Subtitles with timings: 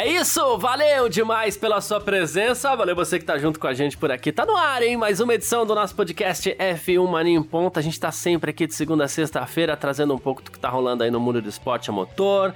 [0.00, 3.96] É isso, valeu demais pela sua presença, valeu você que tá junto com a gente
[3.96, 4.30] por aqui.
[4.30, 4.96] Tá no ar, hein?
[4.96, 7.80] Mais uma edição do nosso podcast F1 Mania em Ponta.
[7.80, 10.68] A gente tá sempre aqui de segunda a sexta-feira trazendo um pouco do que tá
[10.68, 12.54] rolando aí no mundo do esporte a motor.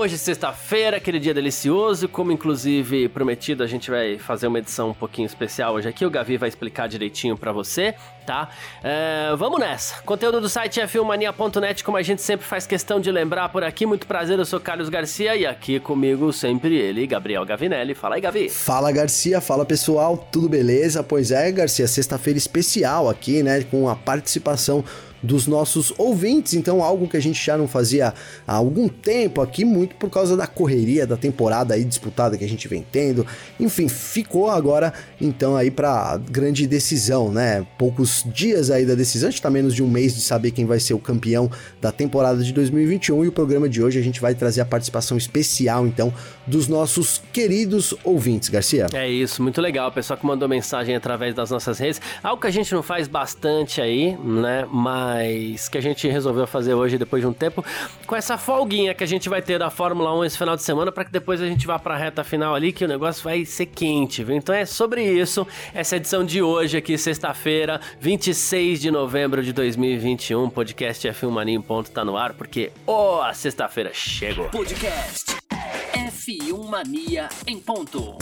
[0.00, 4.94] Hoje, sexta-feira, aquele dia delicioso, como inclusive prometido, a gente vai fazer uma edição um
[4.94, 6.06] pouquinho especial hoje aqui.
[6.06, 8.48] O Gavi vai explicar direitinho para você, tá?
[8.82, 10.00] É, vamos nessa.
[10.00, 13.84] Conteúdo do site f1mania.net, como a gente sempre faz questão de lembrar por aqui.
[13.84, 17.94] Muito prazer, eu sou Carlos Garcia e aqui comigo sempre ele, Gabriel Gavinelli.
[17.94, 18.48] Fala aí, Gavi.
[18.48, 19.38] Fala, Garcia.
[19.38, 20.16] Fala, pessoal.
[20.32, 21.02] Tudo beleza?
[21.02, 23.62] Pois é, Garcia, sexta-feira especial aqui, né?
[23.64, 24.82] Com a participação
[25.22, 28.14] dos nossos ouvintes, então algo que a gente já não fazia
[28.46, 32.48] há algum tempo aqui, muito por causa da correria da temporada aí disputada que a
[32.48, 33.26] gente vem tendo.
[33.58, 37.66] Enfim, ficou agora então aí para grande decisão, né?
[37.78, 40.64] Poucos dias aí da decisão, a gente tá menos de um mês de saber quem
[40.64, 44.20] vai ser o campeão da temporada de 2021 e o programa de hoje a gente
[44.20, 46.12] vai trazer a participação especial então
[46.46, 48.86] dos nossos queridos ouvintes, Garcia.
[48.92, 52.46] É isso, muito legal, o pessoal que mandou mensagem através das nossas redes, algo que
[52.46, 54.66] a gente não faz bastante aí, né?
[54.70, 57.64] Mas mas que a gente resolveu fazer hoje depois de um tempo,
[58.06, 60.92] com essa folguinha que a gente vai ter da Fórmula 1 esse final de semana,
[60.92, 63.44] para que depois a gente vá para a reta final ali, que o negócio vai
[63.44, 64.36] ser quente, viu?
[64.36, 70.48] Então é sobre isso, essa edição de hoje aqui, sexta-feira, 26 de novembro de 2021,
[70.48, 74.48] podcast F1 Mania em ponto tá no ar, porque, oh, a sexta-feira chegou.
[74.50, 75.36] Podcast
[75.92, 78.16] F1 Mania em ponto.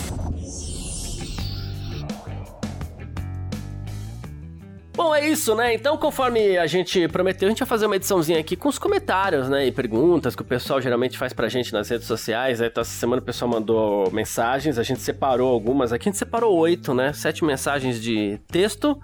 [4.98, 5.72] Bom, é isso, né?
[5.72, 9.48] Então, conforme a gente prometeu, a gente vai fazer uma ediçãozinha aqui com os comentários,
[9.48, 9.64] né?
[9.64, 12.60] E perguntas que o pessoal geralmente faz pra gente nas redes sociais.
[12.60, 16.08] Então, essa semana o pessoal mandou mensagens, a gente separou algumas aqui.
[16.08, 17.12] A gente separou oito, né?
[17.12, 19.00] Sete mensagens de texto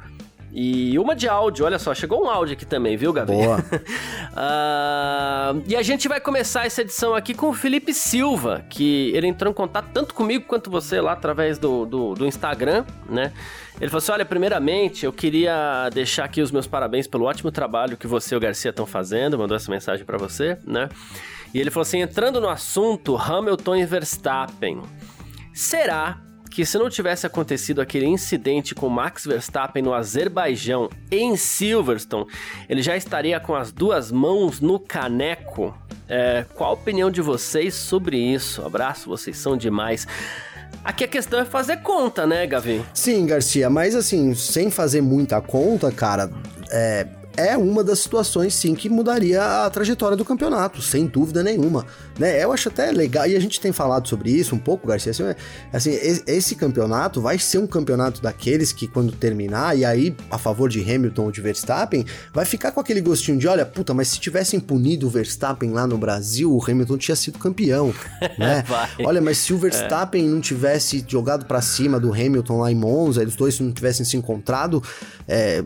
[0.56, 3.32] e uma de áudio, olha só, chegou um áudio aqui também, viu, Gabi?
[3.32, 3.58] Boa.
[3.58, 9.26] uh, e a gente vai começar essa edição aqui com o Felipe Silva, que ele
[9.26, 13.32] entrou em contato tanto comigo quanto você lá através do, do, do Instagram, né?
[13.80, 17.96] Ele falou assim: olha, primeiramente eu queria deixar aqui os meus parabéns pelo ótimo trabalho
[17.96, 20.88] que você e o Garcia estão fazendo, mandou essa mensagem para você, né?
[21.52, 24.82] E ele falou assim: entrando no assunto Hamilton e Verstappen,
[25.52, 26.23] será
[26.54, 32.30] que se não tivesse acontecido aquele incidente com Max Verstappen no Azerbaijão em Silverstone,
[32.68, 35.76] ele já estaria com as duas mãos no caneco?
[36.08, 38.64] É, qual a opinião de vocês sobre isso?
[38.64, 40.06] Abraço, vocês são demais.
[40.84, 42.84] Aqui a questão é fazer conta, né, Gavi?
[42.94, 46.30] Sim, Garcia, mas assim, sem fazer muita conta, cara,
[46.70, 47.04] é,
[47.36, 51.84] é uma das situações, sim, que mudaria a trajetória do campeonato, sem dúvida nenhuma.
[52.18, 52.42] Né?
[52.42, 55.24] Eu acho até legal, e a gente tem falado sobre isso um pouco, Garcia, assim,
[55.72, 60.68] assim esse campeonato vai ser um campeonato daqueles que quando terminar, e aí a favor
[60.68, 64.20] de Hamilton ou de Verstappen, vai ficar com aquele gostinho de, olha, puta, mas se
[64.20, 67.92] tivessem punido o Verstappen lá no Brasil, o Hamilton tinha sido campeão,
[68.38, 68.64] né?
[69.04, 70.28] olha, mas se o Verstappen é.
[70.28, 74.16] não tivesse jogado para cima do Hamilton lá em Monza, eles dois não tivessem se
[74.16, 74.82] encontrado,
[75.26, 75.64] é,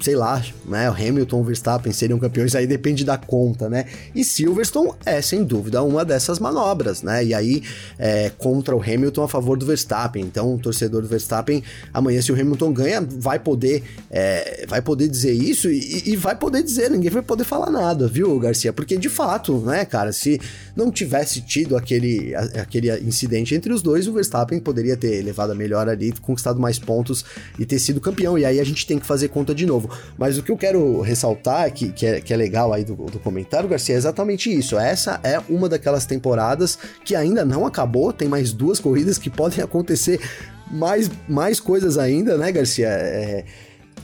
[0.00, 0.88] sei lá, né?
[0.98, 3.84] Hamilton, Verstappen seriam campeões, aí depende da conta, né?
[4.14, 7.24] E Silverstone é, sem dúvida, uma dessas manobras, né?
[7.24, 7.62] E aí,
[7.98, 10.24] é, contra o Hamilton a favor do Verstappen.
[10.24, 15.08] Então, o torcedor do Verstappen, amanhã, se o Hamilton ganha, vai poder, é, vai poder
[15.08, 18.72] dizer isso e, e, vai poder dizer, ninguém vai poder falar nada, viu, Garcia?
[18.72, 20.40] Porque, de fato, né, cara, se
[20.74, 25.54] não tivesse tido aquele, aquele incidente entre os dois, o Verstappen poderia ter levado a
[25.54, 27.24] melhor ali, conquistado mais pontos
[27.58, 28.38] e ter sido campeão.
[28.38, 29.90] E aí a gente tem que fazer conta de novo.
[30.16, 33.18] Mas o que eu quero ressaltar, que, que, é, que é legal aí do, do
[33.18, 34.78] comentário, Garcia, é exatamente isso.
[34.78, 39.62] Essa é uma daquelas temporadas que ainda não acabou, tem mais duas corridas que podem
[39.64, 40.20] acontecer
[40.70, 42.88] mais, mais coisas ainda, né, Garcia?
[42.88, 43.44] É,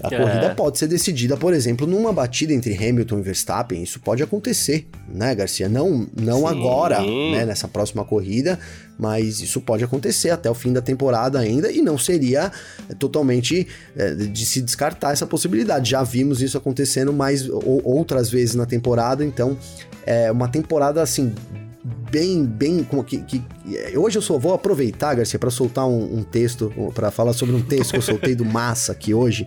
[0.03, 0.19] a é.
[0.19, 3.83] corrida pode ser decidida, por exemplo, numa batida entre Hamilton e Verstappen.
[3.83, 5.69] Isso pode acontecer, né, Garcia?
[5.69, 8.59] Não, não agora, né, nessa próxima corrida,
[8.99, 12.51] mas isso pode acontecer até o fim da temporada ainda e não seria
[12.89, 15.91] é, totalmente é, de se descartar essa possibilidade.
[15.91, 19.57] Já vimos isso acontecendo mais ou, outras vezes na temporada, então
[20.07, 21.33] é uma temporada assim
[22.11, 23.43] bem, bem como que, que,
[23.75, 27.55] é, hoje eu só vou aproveitar, Garcia, para soltar um, um texto, para falar sobre
[27.55, 29.47] um texto que eu soltei do Massa aqui hoje,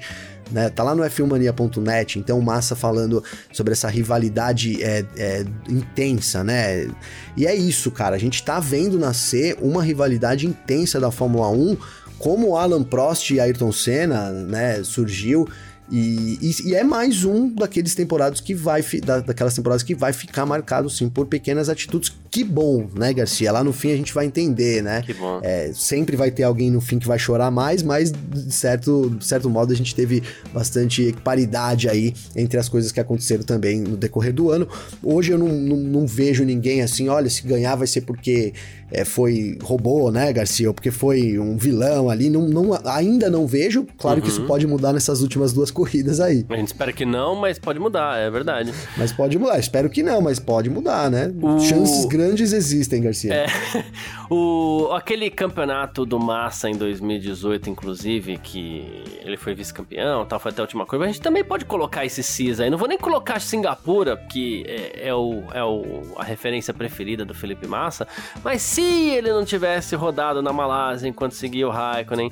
[0.51, 0.69] né?
[0.69, 6.87] Tá lá no f1mania.net, então Massa falando sobre essa rivalidade é, é, intensa, né?
[7.35, 11.77] E é isso, cara, a gente tá vendo nascer uma rivalidade intensa da Fórmula 1,
[12.17, 15.47] como Alan Prost e Ayrton Senna, né, surgiu
[15.89, 20.11] E, e, e, é mais um daqueles temporadas que vai da, daquelas temporadas que vai
[20.11, 22.13] ficar marcado sim por pequenas atitudes.
[22.29, 23.51] Que bom, né, Garcia?
[23.51, 25.01] Lá no fim a gente vai entender, né?
[25.01, 25.39] Que bom.
[25.41, 29.25] É, sempre vai ter alguém no fim que vai chorar mais, mas de certo, de
[29.25, 30.21] certo modo a gente teve
[30.53, 34.67] bastante paridade aí entre as coisas que aconteceram também no decorrer do ano.
[35.01, 38.53] Hoje eu não, não, não vejo ninguém assim, olha, se ganhar vai ser porque
[38.91, 40.67] é, foi robô, né, Garcia?
[40.67, 42.29] Ou porque foi um vilão ali.
[42.29, 43.85] Não, não, ainda não vejo.
[43.97, 44.23] Claro uhum.
[44.23, 44.47] que isso uhum.
[44.47, 46.45] pode mudar nessas últimas duas corridas aí.
[46.49, 48.73] A gente espera que não, mas pode mudar, é verdade.
[48.97, 49.59] Mas pode mudar.
[49.59, 51.33] Espero que não, mas pode mudar, né?
[51.41, 51.59] O...
[51.59, 53.33] Chances grandes existem, Garcia.
[53.33, 53.47] É.
[54.29, 60.61] O, aquele campeonato do Massa em 2018, inclusive, que ele foi vice-campeão, tal, foi até
[60.61, 61.05] a última curva.
[61.05, 62.69] A gente também pode colocar esse CIS aí.
[62.69, 67.33] Não vou nem colocar Singapura, que é, é, o, é o, a referência preferida do
[67.33, 68.05] Felipe Massa,
[68.43, 72.31] mas se ele não tivesse rodado na Malásia enquanto seguia o Raikkonen,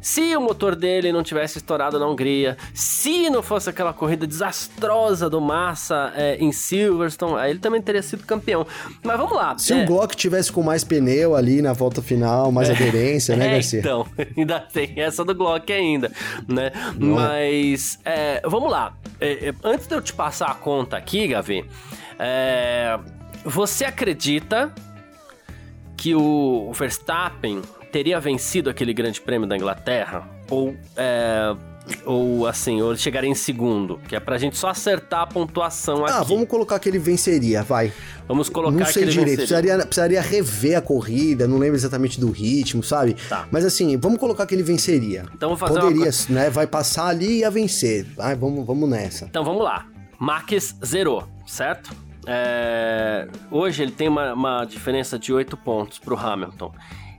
[0.00, 5.28] se o motor dele não tivesse estourado na Hungria, se não fosse aquela corrida desastrosa
[5.28, 8.64] do Massa é, em Silverstone, aí ele também teria sido campeão.
[9.02, 9.58] Mas vamos lá.
[9.58, 9.82] Se é...
[9.82, 13.50] o Glock tivesse com mais pneu ali na volta final, mais é, aderência, né, é,
[13.54, 13.80] Garcia?
[13.80, 14.06] Então,
[14.38, 16.12] ainda tem essa do Glock ainda,
[16.46, 16.70] né?
[16.96, 17.50] Não é?
[17.50, 18.94] Mas, é, vamos lá.
[19.64, 21.64] Antes de eu te passar a conta aqui, Gavi,
[23.44, 24.72] você acredita
[26.00, 27.60] que o Verstappen
[27.92, 30.26] teria vencido aquele grande prêmio da Inglaterra?
[30.48, 31.54] Ou, é,
[32.06, 34.00] ou assim, ou ele chegaria em segundo?
[34.08, 36.18] Que é pra gente só acertar a pontuação ah, aqui.
[36.20, 37.92] Ah, vamos colocar que ele venceria, vai.
[38.26, 42.82] Vamos colocar não sei direito, precisaria, precisaria rever a corrida, não lembro exatamente do ritmo,
[42.82, 43.14] sabe?
[43.28, 43.46] Tá.
[43.50, 45.26] Mas assim, vamos colocar que ele venceria.
[45.34, 46.34] Então vou fazer Poderia, uma...
[46.40, 46.48] né?
[46.48, 48.06] Vai passar ali e ia vencer.
[48.16, 49.26] Vai, vamos, vamos nessa.
[49.26, 49.86] Então vamos lá.
[50.18, 51.94] Max zerou, certo?
[52.26, 56.72] É, hoje ele tem uma, uma diferença de 8 pontos para o Hamilton.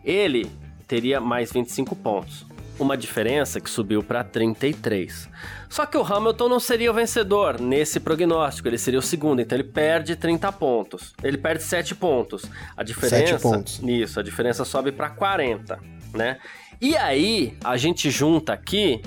[0.03, 0.51] Ele
[0.87, 2.45] teria mais 25 pontos.
[2.79, 5.29] Uma diferença que subiu para 33.
[5.69, 9.55] Só que o Hamilton não seria o vencedor nesse prognóstico, ele seria o segundo, então
[9.55, 11.13] ele perde 30 pontos.
[11.23, 12.43] Ele perde 7 pontos.
[12.75, 13.37] A diferença.
[13.37, 13.79] 7 pontos.
[13.83, 15.79] Isso, a diferença sobe para 40,
[16.13, 16.37] né?
[16.81, 19.01] E aí, a gente junta aqui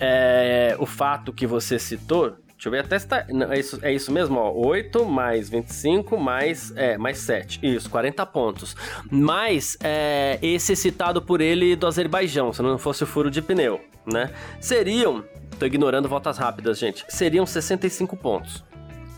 [0.00, 3.26] é, o fato que você citou Deixa eu ver até se tá.
[3.28, 4.50] Não, é, isso, é isso mesmo, ó.
[4.50, 6.72] 8 mais 25 mais.
[6.74, 7.60] É, mais 7.
[7.62, 8.74] Isso, 40 pontos.
[9.10, 13.80] Mais é, esse citado por ele do Azerbaijão, se não fosse o furo de pneu,
[14.06, 14.32] né?
[14.60, 15.22] Seriam.
[15.58, 17.04] Tô ignorando voltas rápidas, gente.
[17.06, 18.64] Seriam 65 pontos.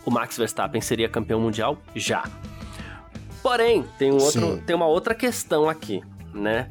[0.05, 2.29] O Max Verstappen seria campeão mundial já.
[3.41, 6.03] Porém, tem, um outro, tem uma outra questão aqui,
[6.33, 6.69] né?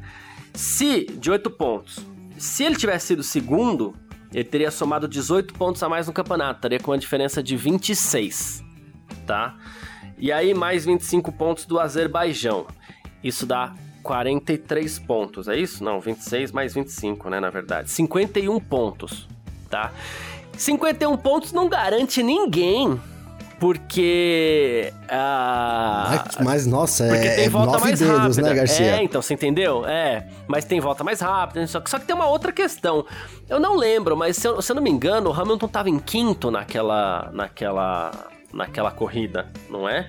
[0.53, 1.99] Se de 8 pontos,
[2.37, 3.95] se ele tivesse sido segundo,
[4.37, 8.63] ele teria somado 18 pontos a mais no campeonato, estaria com uma diferença de 26,
[9.25, 9.57] tá?
[10.15, 12.67] E aí mais 25 pontos do Azerbaijão.
[13.23, 13.73] Isso dá
[14.03, 15.83] 43 pontos, é isso?
[15.83, 17.89] Não, 26 mais 25, né, na verdade.
[17.89, 19.27] 51 pontos,
[19.71, 19.91] tá?
[20.55, 23.01] 51 pontos não garante ninguém
[23.59, 24.93] porque.
[25.09, 28.41] Ah, mas, mas, nossa, porque é, tem volta nove mais dedos, né, rápida.
[28.41, 28.85] né, Garcia?
[28.85, 29.85] É, então, você entendeu?
[29.85, 31.65] É, mas tem volta mais rápida.
[31.67, 33.05] Só que, só que tem uma outra questão.
[33.49, 35.99] Eu não lembro, mas se eu, se eu não me engano, o Hamilton tava em
[35.99, 37.29] quinto naquela.
[37.33, 38.11] naquela.
[38.53, 40.05] naquela corrida, não é?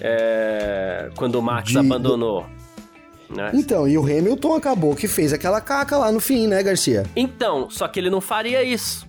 [0.00, 1.78] é quando o Max De...
[1.78, 2.46] abandonou.
[3.28, 3.52] Né?
[3.54, 7.04] Então, e o Hamilton acabou que fez aquela caca lá no fim, né, Garcia?
[7.14, 9.08] Então, só que ele não faria isso.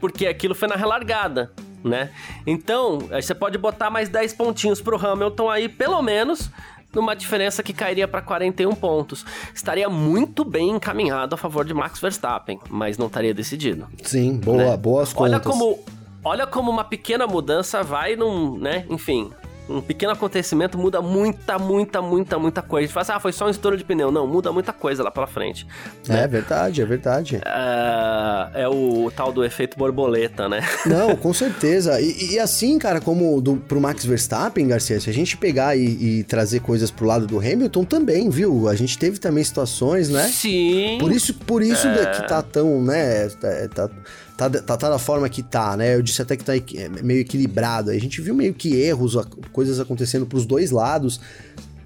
[0.00, 1.52] Porque aquilo foi na relargada
[1.84, 2.10] né?
[2.46, 6.50] Então, você pode botar mais 10 pontinhos pro Hamilton aí, pelo menos,
[6.94, 9.24] numa diferença que cairia para 41 pontos.
[9.54, 13.86] Estaria muito bem encaminhado a favor de Max Verstappen, mas não estaria decidido.
[14.02, 14.76] Sim, boa, né?
[14.76, 15.32] boas contas.
[15.32, 15.78] Olha como,
[16.24, 18.86] olha como uma pequena mudança vai num, né?
[18.88, 19.30] Enfim,
[19.68, 22.84] um pequeno acontecimento muda muita, muita, muita, muita coisa.
[22.84, 24.10] A gente fala assim, ah, foi só um estouro de pneu.
[24.10, 25.66] Não, muda muita coisa lá pela frente.
[26.06, 26.22] Né?
[26.22, 27.40] É verdade, é verdade.
[27.44, 30.60] É, é o, tal do efeito borboleta, né?
[30.84, 32.00] Não, com certeza.
[32.00, 35.84] E, e, assim, cara, como do, pro Max Verstappen, Garcia, se a gente pegar e,
[36.20, 38.68] e, trazer coisas pro lado do Hamilton também, viu?
[38.68, 40.28] A gente teve também situações, né?
[40.28, 40.98] Sim.
[41.00, 42.06] Por isso, por isso é...
[42.06, 43.28] que tá tão, né?
[43.28, 43.90] Tá, tá
[44.36, 45.94] tá, tá, tá da forma que tá, né?
[45.94, 47.90] Eu disse até que tá é, meio equilibrado.
[47.90, 49.16] A gente viu meio que erros,
[49.52, 51.20] coisas acontecendo pros dois lados.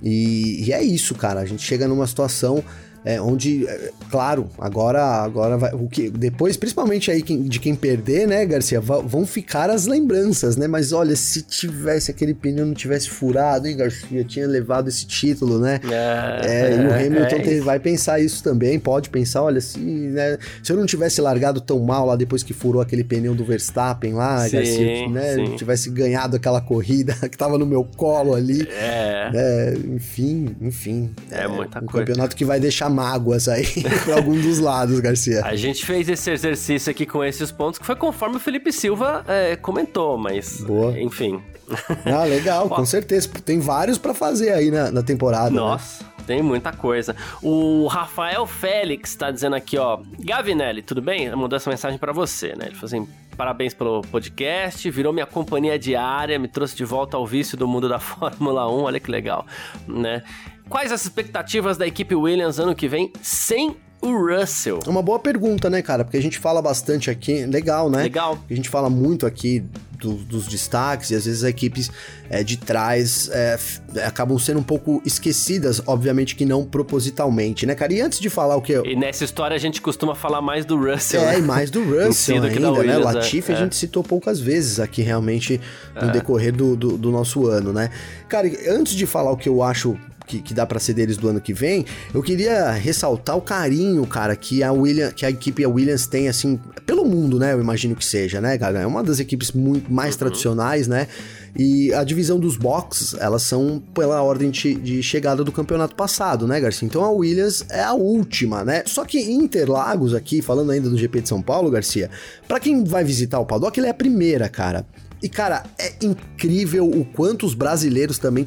[0.03, 1.41] E, e é isso, cara.
[1.41, 2.63] A gente chega numa situação
[3.09, 8.29] é, onde, é, claro, agora, agora vai, o que depois, principalmente aí de quem perder,
[8.29, 10.67] né, Garcia, vão ficar as lembranças, né?
[10.67, 15.59] Mas olha, se tivesse aquele pneu não tivesse furado, hein, Garcia, tinha levado esse título,
[15.59, 15.81] né?
[15.91, 19.79] É, é e o Hamilton é tem, vai pensar isso também, pode pensar, olha, se,
[19.79, 23.43] né, se eu não tivesse largado tão mal lá depois que furou aquele pneu do
[23.43, 25.57] Verstappen lá, sim, Garcia, né, sim.
[25.57, 29.31] tivesse ganhado aquela corrida que tava no meu colo ali, é.
[29.33, 32.05] Né, enfim, enfim, é, muita um coisa.
[32.05, 33.65] campeonato que vai deixar mágoas aí
[34.05, 35.45] pra algum dos lados, Garcia.
[35.45, 39.25] A gente fez esse exercício aqui com esses pontos que foi conforme o Felipe Silva
[39.29, 40.99] é, comentou, mas Boa.
[40.99, 41.41] enfim.
[42.07, 43.29] Ah, legal, com certeza.
[43.45, 45.51] Tem vários para fazer aí na, na temporada.
[45.51, 45.57] Né?
[45.57, 46.03] Nossa.
[46.03, 46.11] Né?
[46.27, 47.15] Tem muita coisa.
[47.43, 50.01] O Rafael Félix tá dizendo aqui, ó.
[50.19, 51.31] Gavinelli, tudo bem?
[51.37, 52.67] Mandou essa mensagem para você, né?
[52.67, 57.25] Ele falou assim: parabéns pelo podcast, virou minha companhia diária, me trouxe de volta ao
[57.25, 59.47] vício do mundo da Fórmula 1, olha que legal,
[59.87, 60.25] né?
[60.69, 64.81] Quais as expectativas da equipe Williams ano que vem sem o Russell?
[64.87, 66.05] Uma boa pergunta, né, cara?
[66.05, 68.03] Porque a gente fala bastante aqui, legal, né?
[68.03, 68.39] Legal.
[68.49, 69.65] A gente fala muito aqui
[69.99, 71.91] do, dos destaques e às vezes as equipes
[72.31, 73.59] é, de trás é,
[74.07, 77.93] acabam sendo um pouco esquecidas, obviamente que não propositalmente, né, cara?
[77.93, 78.73] E antes de falar o que...
[78.73, 78.85] Eu...
[78.85, 81.39] E nessa história a gente costuma falar mais do Russell, É, né?
[81.39, 82.99] e mais do Russell ainda, Williams, né?
[82.99, 83.55] O Latifi é.
[83.55, 85.61] a gente citou poucas vezes aqui realmente
[85.95, 86.13] no é.
[86.13, 87.91] decorrer do, do, do nosso ano, né?
[88.29, 89.99] Cara, antes de falar o que eu acho
[90.29, 94.07] que, que dá para ser deles do ano que vem, eu queria ressaltar o carinho,
[94.07, 97.55] cara, que a Williams, que a equipe a Williams tem, assim, pelo mundo, né?
[97.55, 98.81] Eu imagino que seja, né, Gaga?
[98.81, 100.19] É uma das equipes muito mais uhum.
[100.19, 101.09] tradicionais, né?
[101.57, 106.47] E a divisão dos boxes, elas são pela ordem de, de, chegada do campeonato passado,
[106.47, 106.87] né, Garcia?
[106.87, 108.83] Então a Williams é a última, né?
[108.87, 112.11] Só que Interlagos aqui, falando ainda do GP de São Paulo, Garcia,
[112.47, 114.87] para quem vai visitar o paddock, ele é a primeira, cara.
[115.23, 118.47] E, cara, é incrível o quanto os brasileiros também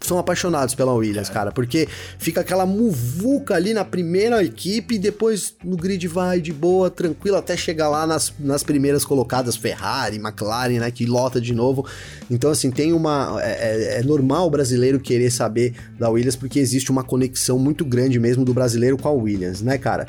[0.00, 1.88] são apaixonados pela Williams, cara, porque
[2.18, 7.36] fica aquela muvuca ali na primeira equipe e depois no grid vai de boa, tranquilo,
[7.36, 11.84] até chegar lá nas, nas primeiras colocadas, Ferrari, McLaren, né, que lota de novo.
[12.30, 13.38] Então, assim, tem uma.
[13.42, 17.84] É, é, é normal o brasileiro querer saber da Williams, porque existe uma conexão muito
[17.84, 20.06] grande mesmo do brasileiro com a Williams, né, cara?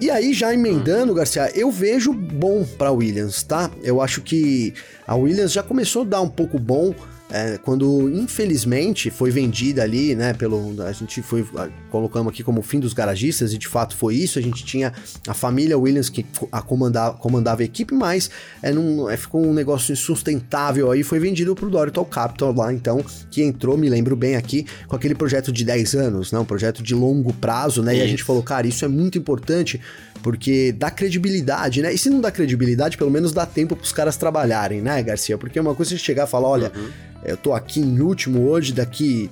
[0.00, 3.70] E aí, já emendando, Garcia, eu vejo bom para Williams, tá?
[3.82, 4.74] Eu acho que
[5.06, 6.94] a Williams já começou a dar um pouco bom
[7.34, 11.44] é, quando infelizmente foi vendida ali, né, pelo a gente foi
[11.90, 14.92] colocamos aqui como fim dos garagistas e de fato foi isso, a gente tinha
[15.26, 18.30] a família Williams que a comandava, comandava a equipe, mas
[18.62, 23.04] é, num, é, ficou um negócio insustentável aí, foi vendido pro Dorital Capital lá, então,
[23.32, 26.84] que entrou, me lembro bem aqui, com aquele projeto de 10 anos, né, um projeto
[26.84, 28.02] de longo prazo, né, isso.
[28.02, 29.80] e a gente falou, cara, isso é muito importante
[30.22, 34.16] porque dá credibilidade, né, e se não dá credibilidade, pelo menos dá tempo pros caras
[34.16, 37.52] trabalharem, né, Garcia, porque é uma coisa é chegar e falar, olha, uhum eu tô
[37.52, 39.30] aqui em último hoje, daqui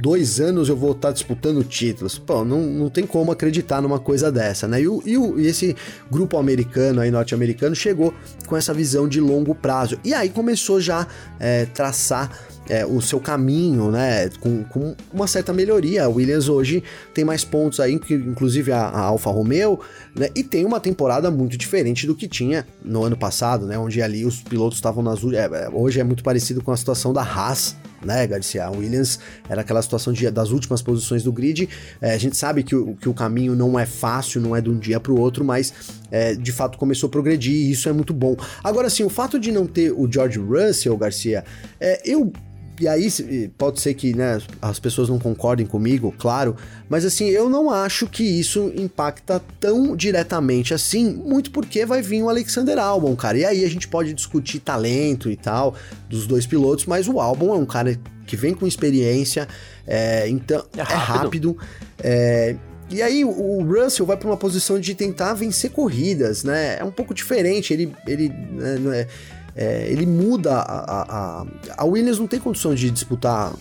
[0.00, 2.18] dois anos eu vou estar tá disputando títulos.
[2.18, 4.82] Pô, não, não tem como acreditar numa coisa dessa, né?
[4.82, 5.74] E, o, e, o, e esse
[6.10, 8.14] grupo americano aí, norte-americano, chegou
[8.46, 9.98] com essa visão de longo prazo.
[10.04, 11.06] E aí começou já
[11.40, 12.30] é, traçar
[12.68, 14.28] é, o seu caminho, né?
[14.40, 16.04] Com, com, uma certa melhoria.
[16.04, 16.82] A Williams hoje
[17.14, 19.80] tem mais pontos aí, inclusive a, a Alfa Romeo,
[20.18, 20.30] né?
[20.34, 23.78] E tem uma temporada muito diferente do que tinha no ano passado, né?
[23.78, 25.20] Onde ali os pilotos estavam nas.
[25.24, 28.64] É, hoje é muito parecido com a situação da Haas, né, Garcia?
[28.64, 29.18] A Williams
[29.48, 31.68] era aquela situação de, das últimas posições do grid.
[32.00, 34.70] É, a gente sabe que o, que o caminho não é fácil, não é de
[34.70, 35.72] um dia para o outro, mas
[36.10, 38.36] é, de fato começou a progredir e isso é muito bom.
[38.64, 41.44] Agora, sim, o fato de não ter o George Russell, Garcia,
[41.78, 42.32] é, eu
[42.78, 43.08] e aí
[43.56, 46.56] pode ser que né, as pessoas não concordem comigo, claro,
[46.88, 52.22] mas assim, eu não acho que isso impacta tão diretamente assim, muito porque vai vir
[52.22, 53.38] o Alexander Albon, cara.
[53.38, 55.74] E aí a gente pode discutir talento e tal
[56.08, 59.46] dos dois pilotos, mas o Albon é um cara que vem com experiência,
[59.86, 60.92] é, então é rápido.
[60.92, 61.58] É rápido
[61.98, 62.56] é,
[62.88, 66.78] e aí o Russell vai para uma posição de tentar vencer corridas, né?
[66.78, 69.08] É um pouco diferente, ele, ele né,
[69.56, 71.46] é, ele muda a, a,
[71.78, 73.54] a, Williams não tem condição de disputar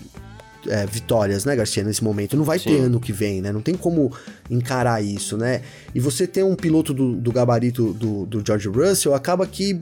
[0.68, 2.36] é, vitórias, né, Garcia, nesse momento.
[2.36, 2.70] Não vai Sim.
[2.70, 3.52] ter ano que vem, né?
[3.52, 4.12] Não tem como
[4.50, 5.62] encarar isso, né?
[5.94, 9.80] E você ter um piloto do, do gabarito do, do, George Russell acaba que.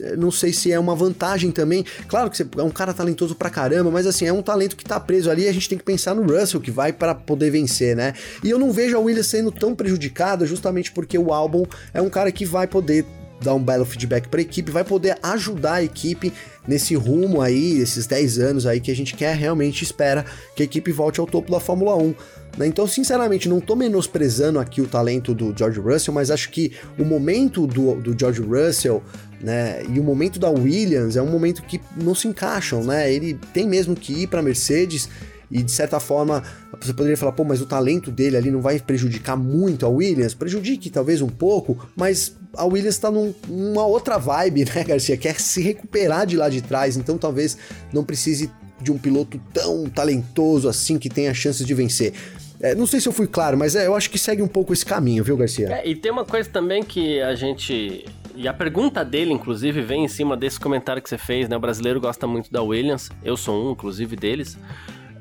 [0.00, 1.84] É, não sei se é uma vantagem também.
[2.08, 4.84] Claro que você é um cara talentoso pra caramba, mas assim, é um talento que
[4.84, 5.48] tá preso ali.
[5.48, 8.12] A gente tem que pensar no Russell, que vai para poder vencer, né?
[8.42, 12.10] E eu não vejo a Williams sendo tão prejudicada justamente porque o álbum é um
[12.10, 13.06] cara que vai poder
[13.44, 16.32] dar um belo feedback para a equipe, vai poder ajudar a equipe
[16.66, 20.24] nesse rumo aí, esses 10 anos aí que a gente quer realmente espera
[20.56, 22.14] que a equipe volte ao topo da Fórmula 1.
[22.56, 22.66] Né?
[22.66, 27.04] Então, sinceramente, não tô menosprezando aqui o talento do George Russell, mas acho que o
[27.04, 29.02] momento do, do George Russell
[29.40, 33.12] né, e o momento da Williams é um momento que não se encaixam, né?
[33.12, 35.08] Ele tem mesmo que ir para Mercedes
[35.54, 36.42] e de certa forma
[36.80, 40.34] você poderia falar, pô, mas o talento dele ali não vai prejudicar muito a Williams?
[40.34, 45.16] Prejudique talvez um pouco, mas a Williams está num, numa outra vibe, né, Garcia?
[45.16, 47.56] Quer se recuperar de lá de trás, então talvez
[47.92, 48.50] não precise
[48.82, 52.12] de um piloto tão talentoso assim que tenha chances de vencer.
[52.60, 54.72] É, não sei se eu fui claro, mas é, eu acho que segue um pouco
[54.72, 55.68] esse caminho, viu, Garcia?
[55.72, 58.04] É, e tem uma coisa também que a gente.
[58.34, 61.56] E a pergunta dele, inclusive, vem em cima desse comentário que você fez, né?
[61.56, 64.58] O brasileiro gosta muito da Williams, eu sou um, inclusive, deles.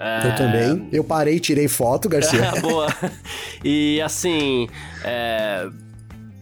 [0.03, 0.27] É...
[0.27, 0.89] Eu também.
[0.91, 2.51] Eu parei e tirei foto, Garcia.
[2.59, 2.87] Boa.
[3.63, 4.67] E assim,
[5.01, 5.69] é...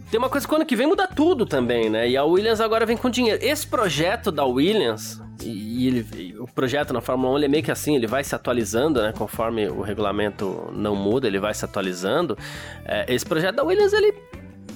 [0.09, 2.09] tem uma coisa que ano que vem muda tudo também, né?
[2.09, 3.39] E a Williams agora vem com dinheiro.
[3.43, 7.71] Esse projeto da Williams, e ele, o projeto na Fórmula 1 ele é meio que
[7.71, 9.13] assim, ele vai se atualizando, né?
[9.15, 12.35] Conforme o regulamento não muda, ele vai se atualizando.
[12.83, 14.11] É, esse projeto da Williams, ele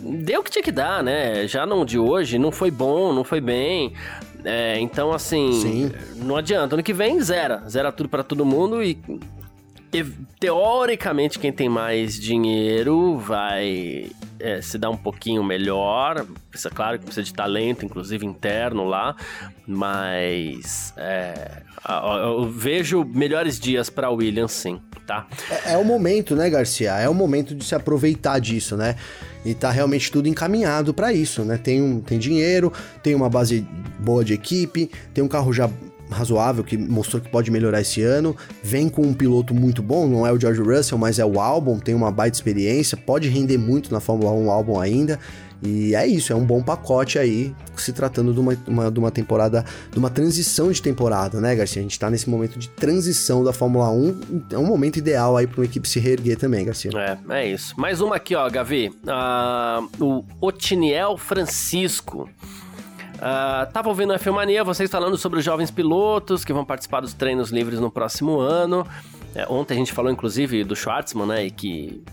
[0.02, 1.48] deu o que tinha que dar, né?
[1.48, 3.94] Já não de hoje, não foi bom, não foi bem.
[4.44, 5.92] É, então, assim, Sim.
[6.18, 6.76] não adianta.
[6.76, 7.64] Ano que vem, zera.
[7.68, 8.98] Zera tudo para todo mundo e
[10.40, 14.10] teoricamente quem tem mais dinheiro vai
[14.40, 16.26] é, se dar um pouquinho melhor.
[16.50, 19.16] Precisa, claro que precisa de talento, inclusive interno lá,
[19.66, 21.62] mas é,
[22.24, 25.28] eu vejo melhores dias para Williams, sim, tá?
[25.66, 26.94] É, é, o momento, né, Garcia?
[26.96, 28.96] É o momento de se aproveitar disso, né?
[29.46, 31.58] E tá realmente tudo encaminhado para isso, né?
[31.58, 32.74] Tem, um, tem dinheiro,
[33.04, 33.66] tem uma base
[34.00, 35.70] boa de equipe, tem um carro já
[36.10, 38.36] razoável que mostrou que pode melhorar esse ano.
[38.64, 41.80] Vem com um piloto muito bom, não é o George Russell, mas é o Albon,
[41.80, 45.20] tem uma baita experiência, pode render muito na Fórmula 1 o Albon ainda.
[45.64, 49.12] E é isso, é um bom pacote aí, se tratando de uma, uma, de uma
[49.12, 51.80] temporada, de uma transição de temporada, né, Garcia?
[51.80, 55.48] A gente tá nesse momento de transição da Fórmula 1, é um momento ideal aí
[55.48, 56.92] para uma equipe se reerguer também, Garcia.
[56.96, 57.80] É, é isso.
[57.80, 58.90] Mais uma aqui, ó, Gavi.
[58.90, 62.30] Uh, o Otiniel Francisco.
[63.16, 67.14] Uh, tava ouvindo a Filmania, vocês falando sobre os jovens pilotos que vão participar dos
[67.14, 68.86] treinos livres no próximo ano.
[69.34, 71.46] É, ontem a gente falou, inclusive, do Schwartzman, né?
[71.46, 72.04] E que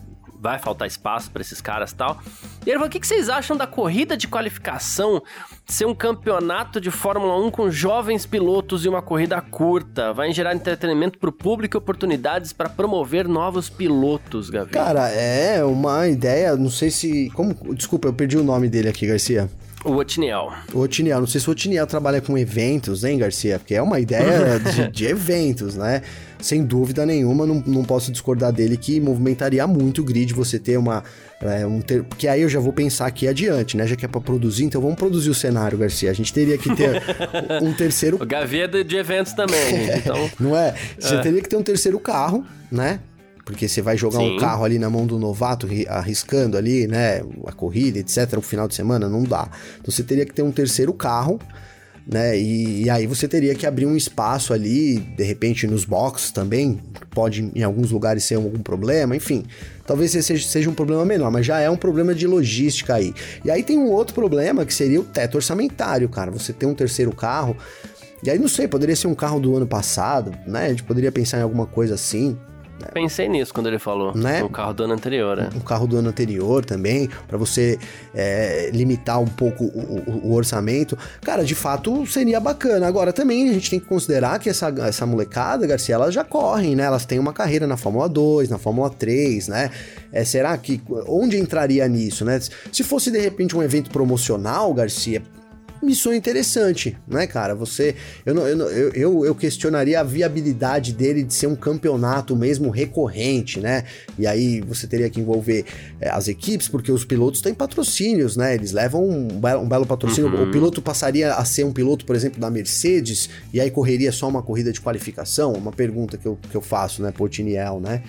[0.43, 2.21] vai faltar espaço para esses caras e tal.
[2.67, 5.23] E ele falou: o que, que vocês acham da corrida de qualificação
[5.65, 10.13] ser um campeonato de Fórmula 1 com jovens pilotos e uma corrida curta?
[10.13, 14.73] Vai gerar entretenimento para o público e oportunidades para promover novos pilotos, Gavi?
[14.73, 17.31] Cara, é uma ideia, não sei se.
[17.31, 19.49] Como, desculpa, eu perdi o nome dele aqui, Garcia.
[19.85, 20.53] O Otiniel.
[20.73, 21.21] O Otiniel.
[21.21, 23.59] Não sei se o Otiniel trabalha com eventos, hein, Garcia?
[23.59, 26.03] Porque é uma ideia de, de, eventos, né?
[26.43, 30.77] Sem dúvida nenhuma, não, não posso discordar dele que movimentaria muito o grid você ter
[30.77, 31.05] uma.
[31.41, 32.03] É, um ter...
[32.03, 33.87] Porque aí eu já vou pensar aqui adiante, né?
[33.87, 36.11] Já que é pra produzir, então vamos produzir o cenário, Garcia.
[36.11, 37.01] A gente teria que ter
[37.63, 38.21] um terceiro.
[38.21, 40.29] O Gavi é de eventos também, então.
[40.41, 40.75] Não é?
[40.99, 41.21] Você é.
[41.21, 42.99] teria que ter um terceiro carro, né?
[43.45, 44.35] Porque você vai jogar Sim.
[44.35, 47.23] um carro ali na mão do novato, arriscando ali, né?
[47.47, 49.49] A corrida, etc., no final de semana, não dá.
[49.81, 51.41] Então você teria que ter um terceiro carro,
[52.07, 52.37] né?
[52.39, 56.81] E, e, aí você teria que abrir um espaço ali, de repente nos boxes também.
[57.11, 59.45] Pode em alguns lugares ser algum problema, enfim.
[59.87, 63.15] Talvez seja, seja um problema menor, mas já é um problema de logística aí.
[63.45, 66.31] E aí tem um outro problema que seria o teto orçamentário, cara.
[66.31, 67.57] Você tem um terceiro carro.
[68.23, 70.67] E aí, não sei, poderia ser um carro do ano passado, né?
[70.67, 72.37] A gente poderia pensar em alguma coisa assim.
[72.93, 74.15] Pensei nisso quando ele falou.
[74.15, 74.43] Né?
[74.43, 75.51] Um carro do ano anterior, né?
[75.55, 77.79] Um carro do ano anterior também, para você
[78.15, 80.97] é, limitar um pouco o, o, o, orçamento.
[81.21, 82.87] Cara, de fato seria bacana.
[82.87, 86.75] Agora, também a gente tem que considerar que essa, essa molecada, Garcia, elas já correm,
[86.75, 86.85] né?
[86.85, 89.71] Elas têm uma carreira na Fórmula 2, na Fórmula 3, né?
[90.13, 90.81] É, será que.
[91.07, 92.41] Onde entraria nisso, né?
[92.73, 95.23] Se fosse de repente um evento promocional, Garcia
[95.83, 97.55] missão interessante, né, cara?
[97.55, 97.95] Você.
[98.25, 103.61] Eu, não, eu, eu, eu questionaria a viabilidade dele de ser um campeonato mesmo recorrente,
[103.61, 103.85] né?
[104.19, 105.65] E aí você teria que envolver
[106.01, 108.55] é, as equipes, porque os pilotos têm patrocínios, né?
[108.55, 110.33] Eles levam um, um belo patrocínio.
[110.33, 110.49] Uhum.
[110.49, 114.29] O piloto passaria a ser um piloto, por exemplo, da Mercedes, e aí correria só
[114.29, 115.53] uma corrida de qualificação?
[115.53, 118.03] Uma pergunta que eu, que eu faço, né, pro Tiniel, né?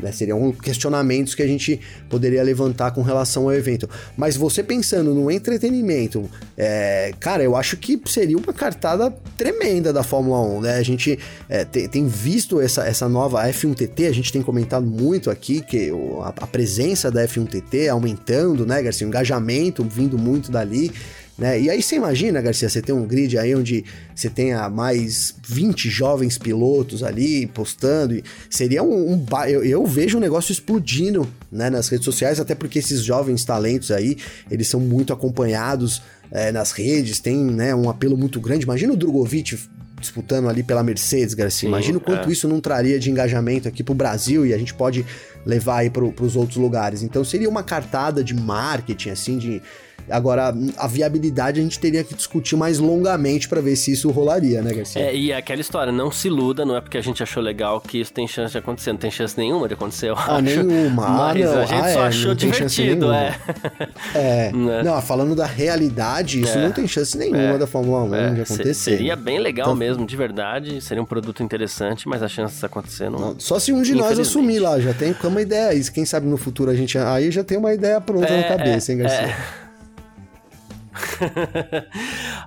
[0.00, 0.12] Né?
[0.12, 3.88] Seriam questionamentos que a gente poderia levantar com relação ao evento.
[4.16, 10.02] Mas você pensando no entretenimento, é, cara, eu acho que seria uma cartada tremenda da
[10.02, 10.60] Fórmula 1.
[10.60, 10.74] Né?
[10.76, 15.30] A gente é, tem, tem, visto essa, essa nova F1TT, a gente tem comentado muito
[15.30, 15.90] aqui que
[16.22, 19.06] a, a presença da F1TT aumentando, né, Garcia?
[19.06, 20.92] O engajamento vindo muito dali.
[21.36, 21.62] Né?
[21.62, 25.88] E aí você imagina, Garcia, você tem um grid aí onde você tenha mais 20
[25.88, 31.70] jovens pilotos ali postando, seria um, um eu, eu, vejo o um negócio explodindo né,
[31.70, 34.16] nas redes sociais, até porque esses jovens talentos aí,
[34.50, 38.64] eles são muito acompanhados é, nas redes, tem né, um apelo muito grande.
[38.64, 39.58] Imagina o Drogovic
[40.02, 41.68] disputando ali pela Mercedes, Garcia.
[41.68, 42.32] Imagina o quanto é.
[42.32, 45.06] isso não traria de engajamento aqui pro Brasil e a gente pode
[45.44, 47.02] levar aí pro, pros outros lugares.
[47.02, 49.62] Então seria uma cartada de marketing, assim, de
[50.10, 54.60] Agora, a viabilidade a gente teria que discutir mais longamente para ver se isso rolaria,
[54.60, 55.00] né, Garcia?
[55.00, 58.00] É, e aquela história, não se iluda, não é porque a gente achou legal que
[58.00, 58.92] isso tem chance de acontecer.
[58.92, 60.42] Não tem chance nenhuma de acontecer, eu ah, acho.
[60.42, 61.08] nenhuma.
[61.08, 63.36] Mas ah, a gente ah, só é, achou divertido, é.
[64.14, 64.52] É.
[64.62, 64.82] Né?
[64.82, 66.62] Não, falando da realidade, isso é.
[66.62, 67.58] não tem chance nenhuma é.
[67.58, 68.34] da Fórmula 1 é.
[68.34, 68.74] de acontecer.
[68.74, 69.76] Seria bem legal então...
[69.76, 70.80] mesmo, de verdade.
[70.80, 73.18] Seria um produto interessante, mas a chance disso acontecer não...
[73.18, 73.40] não.
[73.40, 75.80] Só se um de nós assumir lá, já tem uma ideia.
[75.92, 78.92] Quem sabe no futuro a gente aí já tem uma ideia pronta na é, cabeça,
[78.92, 79.36] hein, Garcia?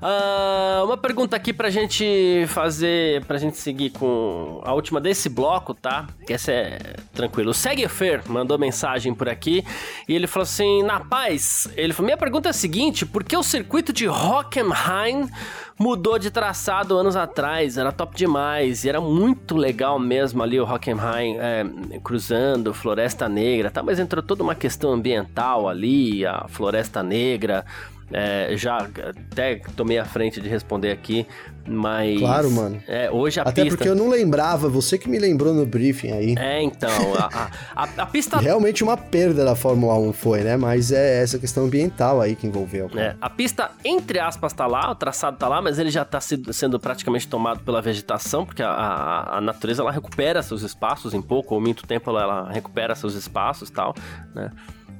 [0.01, 5.73] uh, uma pergunta aqui pra gente fazer, pra gente seguir com a última desse bloco,
[5.73, 6.07] tá?
[6.25, 7.51] Que essa é tranquilo.
[7.51, 9.65] O Seguefer mandou mensagem por aqui
[10.07, 13.35] e ele falou assim: Na paz, ele falou: Minha pergunta é a seguinte: por que
[13.35, 15.29] o circuito de Hockenheim
[15.77, 17.77] mudou de traçado anos atrás?
[17.77, 21.65] Era top demais e era muito legal mesmo ali o Hockenheim é,
[22.03, 23.81] cruzando Floresta Negra, tá?
[23.81, 27.65] Mas entrou toda uma questão ambiental ali, a Floresta Negra.
[28.11, 31.25] É, já até tomei a frente de responder aqui,
[31.67, 32.19] mas.
[32.19, 32.81] Claro, mano.
[32.87, 33.77] É, hoje a Até pista.
[33.77, 36.35] porque eu não lembrava, você que me lembrou no briefing aí.
[36.37, 36.89] É, então.
[37.17, 38.37] A, a, a pista.
[38.45, 40.55] Realmente uma perda da Fórmula 1 foi, né?
[40.55, 42.89] Mas é essa questão ambiental aí que envolveu.
[42.95, 46.19] É, a pista, entre aspas, tá lá, o traçado tá lá, mas ele já tá
[46.21, 51.21] sendo praticamente tomado pela vegetação, porque a, a, a natureza ela recupera seus espaços em
[51.21, 53.95] pouco, ou muito tempo ela, ela recupera seus espaços e tal,
[54.35, 54.51] né?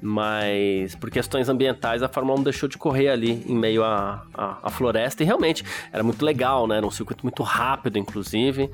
[0.06, 4.58] Mas por questões ambientais a Fórmula 1 deixou de correr ali em meio à, à,
[4.62, 6.78] à floresta e realmente era muito legal, né?
[6.78, 8.70] Era um circuito muito rápido, inclusive.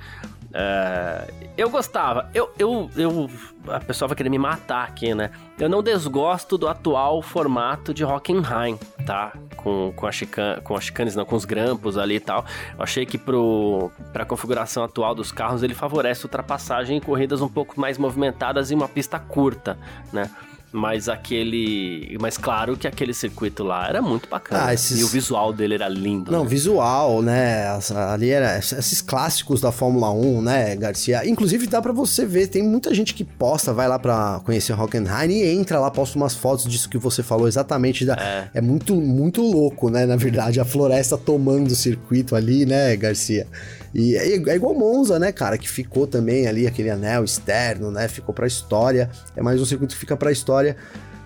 [0.54, 2.30] É, eu gostava.
[2.34, 3.30] Eu, eu, eu,
[3.68, 5.32] a pessoa vai querer me matar aqui, né?
[5.58, 9.32] Eu não desgosto do atual formato de Hockenheim, tá?
[9.56, 12.44] Com, com, a chican, com as chicanes, não, com os grampos ali e tal.
[12.78, 17.48] Eu achei que pro, pra configuração atual dos carros ele favorece ultrapassagem em corridas um
[17.48, 19.78] pouco mais movimentadas e uma pista curta,
[20.12, 20.30] né?
[20.72, 22.18] Mas aquele.
[22.22, 24.68] Mas claro que aquele circuito lá era muito bacana.
[24.68, 25.02] Ah, esses...
[25.02, 26.32] E o visual dele era lindo.
[26.32, 26.50] Não, né?
[26.50, 27.66] visual, né?
[28.10, 28.58] Ali era.
[28.58, 31.28] Esses clássicos da Fórmula 1, né, Garcia?
[31.28, 35.32] Inclusive dá para você ver, tem muita gente que posta, vai lá pra conhecer Hockenheim
[35.32, 38.06] e entra lá, posta umas fotos disso que você falou exatamente.
[38.06, 38.14] Da...
[38.14, 38.50] É.
[38.54, 40.06] é muito, muito louco, né?
[40.06, 43.46] Na verdade, a floresta tomando o circuito ali, né, Garcia?
[43.94, 48.08] E é, é igual Monza, né, cara, que ficou também ali aquele anel externo, né?
[48.08, 49.10] Ficou pra história.
[49.36, 50.76] É mais um circuito que fica pra história.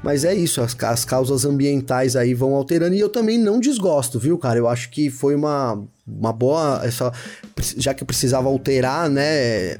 [0.03, 4.19] Mas é isso, as, as causas ambientais aí vão alterando e eu também não desgosto,
[4.19, 4.59] viu, cara?
[4.59, 6.81] Eu acho que foi uma, uma boa.
[6.83, 7.11] Essa,
[7.77, 9.77] já que precisava alterar, né?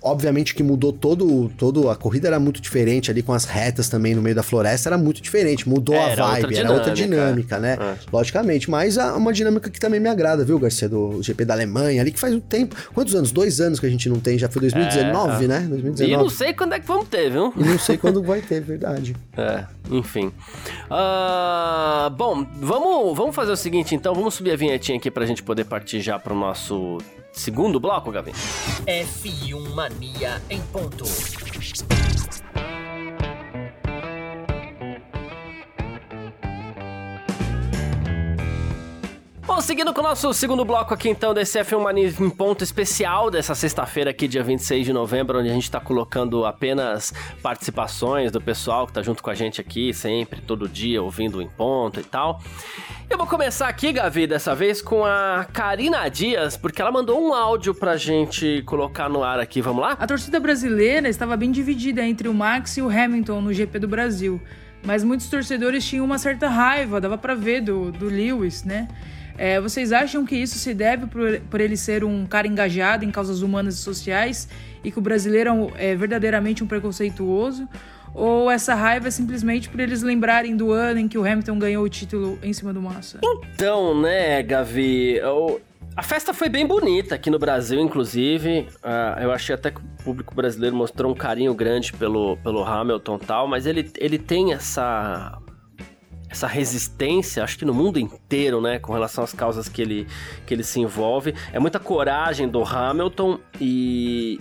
[0.00, 1.88] Obviamente que mudou todo, todo.
[1.88, 4.98] A corrida era muito diferente ali com as retas também no meio da floresta, era
[4.98, 5.68] muito diferente.
[5.68, 7.78] Mudou é, a vibe, outra era outra dinâmica, né?
[7.80, 7.94] É.
[8.12, 8.70] Logicamente.
[8.70, 10.88] Mas é uma dinâmica que também me agrada, viu, Garcia?
[10.88, 12.74] Do GP da Alemanha ali, que faz um tempo.
[12.92, 13.30] Quantos anos?
[13.30, 15.60] Dois anos que a gente não tem, já foi 2019, é, né?
[15.60, 16.12] 2019.
[16.12, 17.52] E não sei quando é que vamos ter, viu?
[17.56, 19.14] E não sei quando vai ter, verdade.
[19.34, 20.26] É, enfim.
[20.90, 25.42] Uh, bom, vamos, vamos fazer o seguinte então, vamos subir a vinhetinha aqui pra gente
[25.42, 26.98] poder partir já pro nosso
[27.32, 28.32] segundo bloco, Gavin.
[28.86, 31.04] F1 Mania em ponto.
[39.54, 43.30] Bom, seguindo com o nosso segundo bloco aqui então desse F1 Mania em ponto especial
[43.30, 47.12] dessa sexta-feira aqui, dia 26 de novembro, onde a gente tá colocando apenas
[47.42, 51.48] participações do pessoal que tá junto com a gente aqui sempre, todo dia, ouvindo em
[51.48, 52.40] ponto e tal.
[53.10, 57.34] Eu vou começar aqui, Gavi, dessa vez com a Karina Dias, porque ela mandou um
[57.34, 59.60] áudio pra gente colocar no ar aqui.
[59.60, 59.98] Vamos lá?
[60.00, 63.86] A torcida brasileira estava bem dividida entre o Max e o Hamilton no GP do
[63.86, 64.40] Brasil,
[64.82, 68.88] mas muitos torcedores tinham uma certa raiva, dava para ver do, do Lewis, né?
[69.36, 73.10] É, vocês acham que isso se deve por, por ele ser um cara engajado em
[73.10, 74.48] causas humanas e sociais
[74.84, 77.68] e que o brasileiro é verdadeiramente um preconceituoso?
[78.14, 81.84] Ou essa raiva é simplesmente por eles lembrarem do ano em que o Hamilton ganhou
[81.84, 83.18] o título em cima do Massa?
[83.54, 85.18] Então, né, Gavi,
[85.96, 88.68] a festa foi bem bonita aqui no Brasil, inclusive.
[88.82, 93.16] Uh, eu achei até que o público brasileiro mostrou um carinho grande pelo, pelo Hamilton
[93.16, 95.38] e tal, mas ele, ele tem essa
[96.32, 100.06] essa resistência, acho que no mundo inteiro, né, com relação às causas que ele,
[100.46, 101.34] que ele se envolve.
[101.52, 104.40] É muita coragem do Hamilton e,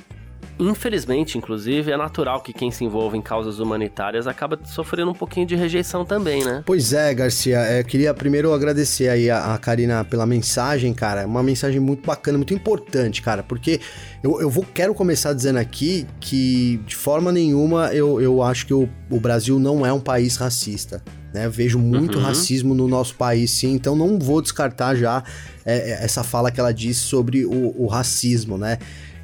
[0.58, 5.46] infelizmente, inclusive, é natural que quem se envolve em causas humanitárias acaba sofrendo um pouquinho
[5.46, 6.64] de rejeição também, né?
[6.66, 7.60] Pois é, Garcia.
[7.60, 11.28] É, queria primeiro agradecer aí a, a Karina pela mensagem, cara.
[11.28, 13.82] Uma mensagem muito bacana, muito importante, cara, porque
[14.24, 18.74] eu, eu vou, quero começar dizendo aqui que, de forma nenhuma, eu, eu acho que
[18.74, 21.04] o, o Brasil não é um país racista.
[21.34, 21.48] Né?
[21.48, 22.24] Vejo muito uhum.
[22.24, 25.24] racismo no nosso país, sim, então não vou descartar já
[25.66, 28.78] é, é, essa fala que ela disse sobre o, o, racismo, né?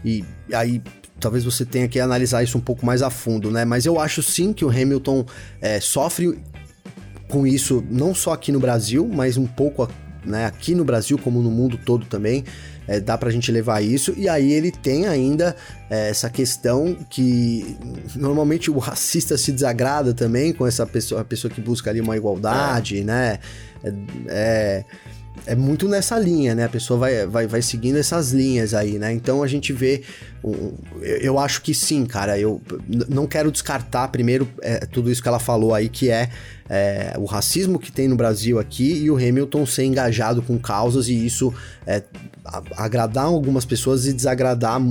[0.05, 0.81] E aí
[1.19, 3.65] talvez você tenha que analisar isso um pouco mais a fundo, né?
[3.65, 5.25] Mas eu acho sim que o Hamilton
[5.59, 6.39] é, sofre
[7.27, 9.89] com isso, não só aqui no Brasil, mas um pouco
[10.25, 12.43] né, aqui no Brasil, como no mundo todo também
[12.87, 14.13] é, dá pra gente levar isso.
[14.17, 15.55] E aí ele tem ainda
[15.89, 17.77] é, essa questão que
[18.15, 22.15] normalmente o racista se desagrada também com essa pessoa, a pessoa que busca ali uma
[22.15, 23.03] igualdade, é.
[23.03, 23.39] né?
[23.83, 23.93] É,
[24.27, 24.85] é
[25.45, 26.65] é muito nessa linha, né?
[26.65, 29.13] A pessoa vai, vai, vai seguindo essas linhas aí, né?
[29.13, 30.01] Então a gente vê.
[30.43, 32.39] Eu, eu acho que sim, cara.
[32.39, 32.61] Eu
[33.09, 36.29] não quero descartar primeiro é, tudo isso que ela falou aí, que é,
[36.69, 41.07] é, o racismo que tem no Brasil aqui e o Hamilton ser engajado com causas
[41.07, 41.53] e isso
[41.85, 42.03] é,
[42.75, 44.81] agradar algumas pessoas e desagradar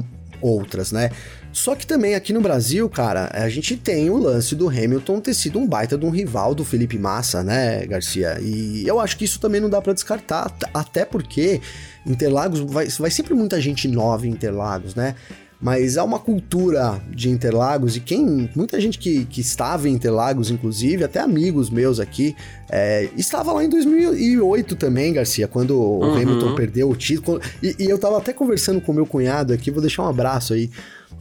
[0.40, 1.10] outras, né?
[1.52, 5.32] Só que também aqui no Brasil, cara, a gente tem o lance do Hamilton ter
[5.32, 8.38] sido um baita de um rival do Felipe Massa, né, Garcia?
[8.42, 11.62] E eu acho que isso também não dá para descartar, até porque
[12.04, 15.14] Interlagos vai, vai sempre muita gente nova em Interlagos, né?
[15.60, 20.50] Mas há uma cultura de Interlagos e quem muita gente que, que estava em Interlagos,
[20.50, 22.36] inclusive até amigos meus aqui,
[22.70, 26.12] é, estava lá em 2008 também, Garcia, quando uhum.
[26.12, 27.40] o Hamilton perdeu o título.
[27.62, 30.70] E, e eu tava até conversando com meu cunhado aqui, vou deixar um abraço aí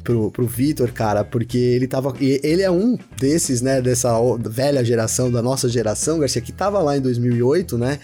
[0.03, 2.13] pro, pro Vitor, cara, porque ele tava.
[2.19, 6.97] Ele é um desses, né, dessa velha geração, da nossa geração, Garcia, que tava lá
[6.97, 7.99] em 2008, né?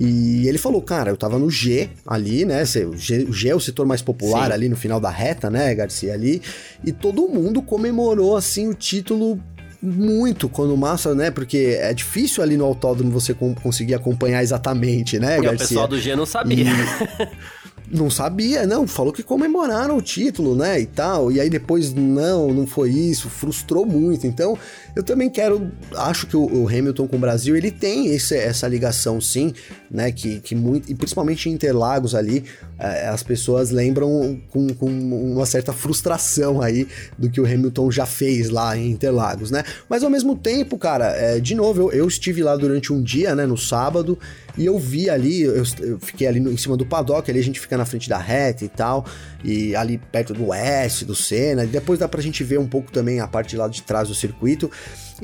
[0.00, 2.62] E ele falou, cara, eu tava no G ali, né?
[2.62, 4.52] O G, o G é o setor mais popular Sim.
[4.52, 6.14] ali no final da reta, né, Garcia?
[6.14, 6.40] Ali.
[6.84, 9.40] E todo mundo comemorou, assim, o título
[9.82, 11.32] muito quando o Massa, né?
[11.32, 15.52] Porque é difícil ali no autódromo você conseguir acompanhar exatamente, né, Garcia?
[15.52, 16.64] o pessoal do G não sabia.
[16.64, 17.28] E...
[17.90, 18.86] Não sabia, não.
[18.86, 20.78] Falou que comemoraram o título, né?
[20.80, 21.32] E tal.
[21.32, 23.30] E aí depois, não, não foi isso.
[23.30, 24.26] Frustrou muito.
[24.26, 24.58] Então,
[24.94, 25.70] eu também quero.
[25.94, 29.54] Acho que o, o Hamilton com o Brasil, ele tem esse, essa ligação, sim,
[29.90, 30.12] né?
[30.12, 30.90] Que, que muito.
[30.90, 32.44] E principalmente em Interlagos ali,
[32.78, 38.04] é, as pessoas lembram com, com uma certa frustração aí do que o Hamilton já
[38.04, 39.64] fez lá em Interlagos, né?
[39.88, 43.34] Mas ao mesmo tempo, cara, é, de novo, eu, eu estive lá durante um dia,
[43.34, 43.46] né?
[43.46, 44.18] No sábado.
[44.58, 47.44] E eu vi ali, eu, eu fiquei ali no, em cima do paddock, ali a
[47.44, 49.06] gente fica na frente da reta e tal,
[49.44, 52.90] e ali perto do S, do Senna, e depois dá pra gente ver um pouco
[52.90, 54.68] também a parte lá de trás do circuito.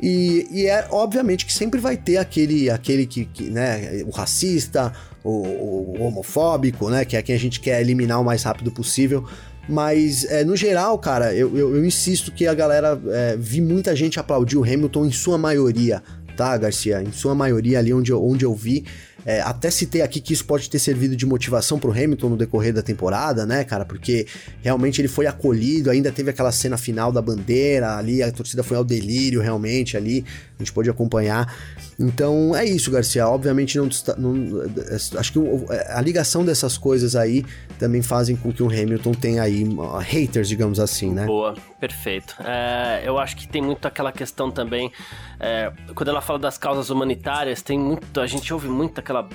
[0.01, 4.93] E, e é obviamente que sempre vai ter aquele, aquele que, que né, o racista,
[5.23, 9.25] o, o, homofóbico, né, que é quem a gente quer eliminar o mais rápido possível.
[9.67, 12.99] Mas, é, no geral, cara, eu, eu, eu, insisto que a galera.
[13.07, 16.03] É, vi muita gente aplaudir o Hamilton em sua maioria,
[16.37, 17.01] tá, Garcia?
[17.01, 18.85] Em sua maioria ali onde eu, onde eu vi.
[19.25, 22.71] É, até citei aqui que isso pode ter servido de motivação pro Hamilton no decorrer
[22.71, 23.83] da temporada, né, cara?
[23.83, 24.27] Porque
[24.61, 28.77] realmente ele foi acolhido, ainda teve aquela cena final da bandeira ali, a torcida foi
[28.77, 30.23] ao delírio realmente ali,
[30.57, 31.53] a gente pôde acompanhar.
[31.99, 33.27] Então é isso, Garcia.
[33.27, 34.61] Obviamente não, não
[35.17, 35.39] acho que
[35.89, 37.45] a ligação dessas coisas aí
[37.77, 39.65] também fazem com que o Hamilton tenha aí
[40.01, 41.25] haters, digamos assim, né?
[41.25, 42.35] Boa, perfeito.
[42.43, 44.91] É, eu acho que tem muito aquela questão também,
[45.39, 49.27] é, quando ela fala das causas humanitárias, tem muito, a gente ouve muito aquela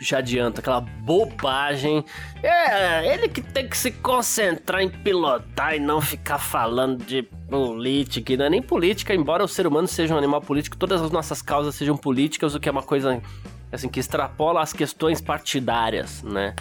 [0.00, 2.04] já adianta, aquela bobagem.
[2.42, 8.32] É, ele que tem que se concentrar em pilotar e não ficar falando de política.
[8.32, 11.10] E não é nem política, embora o ser humano seja um animal político, todas as
[11.10, 13.20] nossas causas sejam políticas, o que é uma coisa
[13.70, 16.54] assim que extrapola as questões partidárias, né?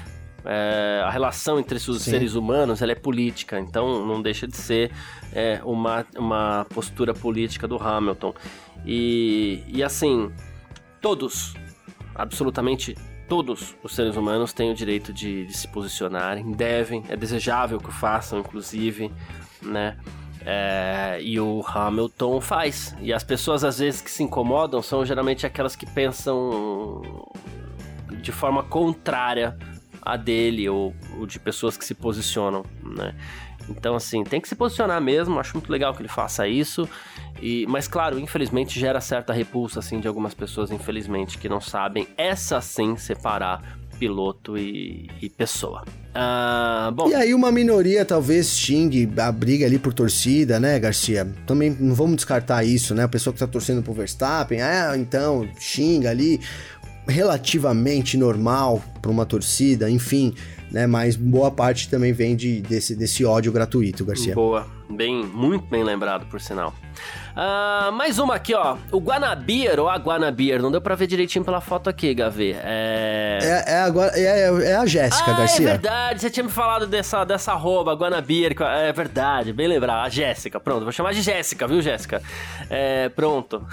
[0.45, 2.11] É, a relação entre os Sim.
[2.11, 4.89] seres humanos ela é política, então não deixa de ser
[5.33, 8.33] é, uma, uma postura política do Hamilton.
[8.85, 10.31] E, e assim,
[11.01, 11.55] todos,
[12.15, 12.95] absolutamente
[13.29, 17.89] todos os seres humanos têm o direito de, de se posicionarem, devem, é desejável que
[17.89, 19.11] o façam, inclusive,
[19.61, 19.95] né?
[20.43, 22.95] É, e o Hamilton faz.
[22.99, 27.01] E as pessoas às vezes que se incomodam são geralmente aquelas que pensam
[28.21, 29.55] de forma contrária
[30.01, 33.13] a dele ou, ou de pessoas que se posicionam, né?
[33.69, 35.39] Então, assim, tem que se posicionar mesmo.
[35.39, 36.87] Acho muito legal que ele faça isso.
[37.41, 42.07] E, mas, claro, infelizmente gera certa repulsa, assim, de algumas pessoas, infelizmente, que não sabem,
[42.17, 45.83] essa sim, separar piloto e, e pessoa.
[46.15, 47.09] Ah, bom.
[47.09, 51.27] E aí uma minoria talvez xingue a briga ali por torcida, né, Garcia?
[51.45, 53.03] Também não vamos descartar isso, né?
[53.03, 56.39] A pessoa que tá torcendo pro Verstappen, ah, então xinga ali
[57.07, 60.33] relativamente normal para uma torcida, enfim,
[60.71, 60.87] né?
[60.87, 64.35] Mas boa parte também vem de, desse, desse ódio gratuito, Garcia.
[64.35, 66.73] Boa, bem, muito bem lembrado, por sinal.
[67.31, 68.75] Uh, mais uma aqui, ó.
[68.91, 72.55] O Guanabir, ou a Guanabir, não deu pra ver direitinho pela foto aqui, Gavê.
[72.61, 73.39] É...
[73.41, 75.67] É, é, a, é, é a Jéssica, ah, Garcia.
[75.67, 78.55] é verdade, você tinha me falado dessa, dessa arroba, Guanabir.
[78.61, 80.03] É verdade, bem lembrar.
[80.03, 82.21] A Jéssica, pronto, vou chamar de Jéssica, viu, Jéssica?
[82.69, 83.65] É, pronto.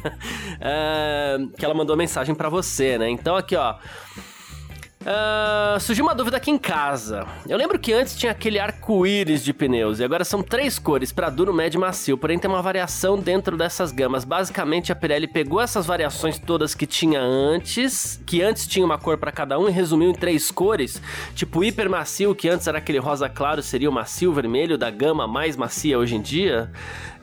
[0.60, 3.10] é, que ela mandou mensagem para você, né?
[3.10, 3.74] Então aqui, ó.
[5.02, 7.26] Uh, surgiu uma dúvida aqui em casa.
[7.48, 11.28] Eu lembro que antes tinha aquele arco-íris de pneus e agora são três cores para
[11.28, 14.24] duro, médio e macio, porém tem uma variação dentro dessas gamas.
[14.24, 19.18] Basicamente a Pirelli pegou essas variações todas que tinha antes, que antes tinha uma cor
[19.18, 21.02] para cada um e resumiu em três cores,
[21.34, 25.26] tipo hiper macio, que antes era aquele rosa claro, seria o macio vermelho da gama
[25.26, 26.70] mais macia hoje em dia.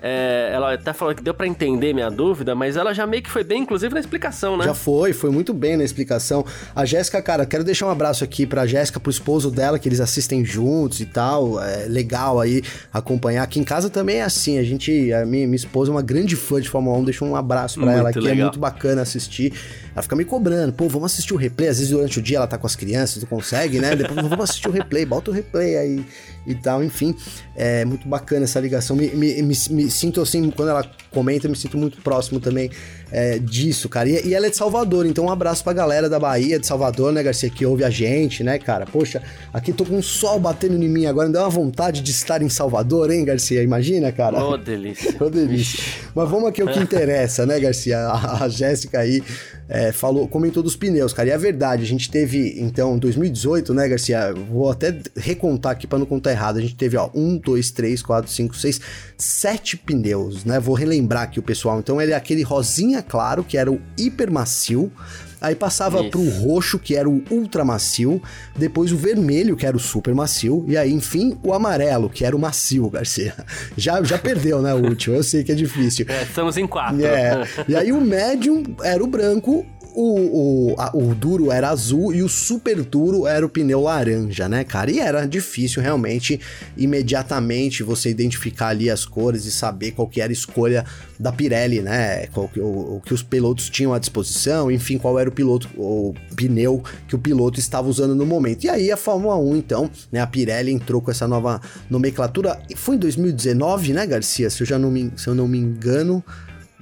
[0.02, 3.30] é, ela até falou que deu para entender minha dúvida, mas ela já meio que
[3.30, 4.63] foi bem, inclusive, na explicação, né?
[4.65, 6.46] Já foi, foi muito bem na explicação.
[6.74, 10.00] A Jéssica, cara, quero deixar um abraço aqui pra Jéssica, pro esposo dela, que eles
[10.00, 11.62] assistem juntos e tal.
[11.64, 13.44] É legal aí acompanhar.
[13.44, 16.36] Aqui em casa também é assim, a gente, a minha, minha esposa é uma grande
[16.36, 18.48] fã de Fórmula 1, deixa um abraço pra Muito ela aqui, é legal.
[18.48, 19.54] muito bacana assistir.
[19.93, 21.69] Ela fica me cobrando, pô, vamos assistir o replay.
[21.69, 23.95] Às vezes durante o dia ela tá com as crianças, não consegue, né?
[23.95, 26.06] Depois vamos assistir o replay, bota o replay aí
[26.45, 26.84] e tal.
[26.84, 27.15] Enfim,
[27.56, 28.95] é muito bacana essa ligação.
[28.95, 32.69] Me, me, me, me sinto assim, quando ela comenta, me sinto muito próximo também
[33.12, 34.10] é, disso, cara.
[34.10, 37.12] E, e ela é de Salvador, então um abraço pra galera da Bahia, de Salvador,
[37.12, 38.86] né, Garcia, que ouve a gente, né, cara?
[38.86, 39.21] Poxa,
[39.54, 42.41] aqui tô com um sol batendo em mim agora, me dá uma vontade de estar
[42.41, 43.62] em Salvador, hein, Garcia?
[43.63, 44.43] Imagina, cara?
[44.43, 45.15] Ô, delícia.
[45.19, 45.84] Ô, delícia.
[46.13, 47.99] Mas vamos aqui ao que interessa, né, Garcia?
[47.99, 49.23] A, a Jéssica aí
[49.67, 51.30] é, falou, comentou dos pneus, cara.
[51.30, 54.34] E é verdade, a gente teve, então, 2018, né, Garcia?
[54.34, 56.58] Vou até recontar aqui pra não contar errado.
[56.58, 58.80] A gente teve, ó, um, dois, três, quatro, cinco, seis,
[59.18, 60.60] sete pneus, né?
[60.60, 61.80] Vou relembrar aqui o pessoal.
[61.80, 64.92] Então, ele é aquele rosinha claro, que era o hiper macio.
[65.41, 66.10] Aí passava Isso.
[66.10, 68.21] pro roxo, que era o ultra macio,
[68.56, 72.36] depois o vermelho, que era o super macio, e aí, enfim, o amarelo, que era
[72.36, 73.34] o macio, Garcia.
[73.78, 76.06] Já, já perdeu, né, o último, eu sei que é difícil.
[76.10, 77.06] É, estamos em quatro.
[77.06, 77.47] É.
[77.67, 82.21] E aí o médium era o branco, o, o, a- o duro era azul e
[82.23, 84.91] o super duro era o pneu laranja, né, cara?
[84.91, 86.39] E era difícil realmente,
[86.78, 90.86] imediatamente, você identificar ali as cores e saber qual que era a escolha
[91.19, 92.28] da Pirelli, né?
[92.28, 95.67] Qual que, o, o que os pilotos tinham à disposição, enfim, qual era o piloto,
[95.78, 98.63] o pneu que o piloto estava usando no momento.
[98.65, 100.19] E aí a Fórmula 1, então, né?
[100.21, 102.60] A Pirelli entrou com essa nova nomenclatura.
[102.75, 104.49] Foi em 2019, né, Garcia?
[104.49, 106.23] Se eu já não me, se eu não me engano.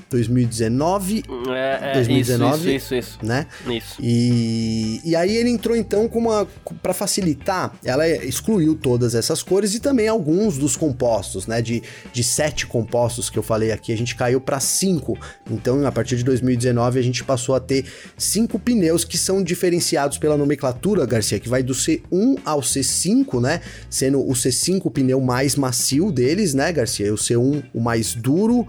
[0.10, 3.20] 2019, É, é, 2019, Isso, isso, isso.
[3.24, 3.48] né?
[3.68, 3.96] Isso.
[4.00, 6.48] E, e aí ele entrou então com uma
[6.82, 11.62] para facilitar, ela excluiu todas essas cores e também alguns dos compostos, né?
[11.62, 11.82] De,
[12.14, 15.18] de sete compostos que eu falei aqui, a gente caiu para cinco.
[15.50, 17.86] Então, a partir de 2019 a gente passou a ter
[18.18, 23.62] cinco pneus que são diferenciados pela nomenclatura, Garcia, que vai do C1 ao C5, né?
[23.90, 27.08] Sendo o C5 o pneu mais macio deles, né, Garcia?
[27.08, 28.68] E o C1 o mais duro.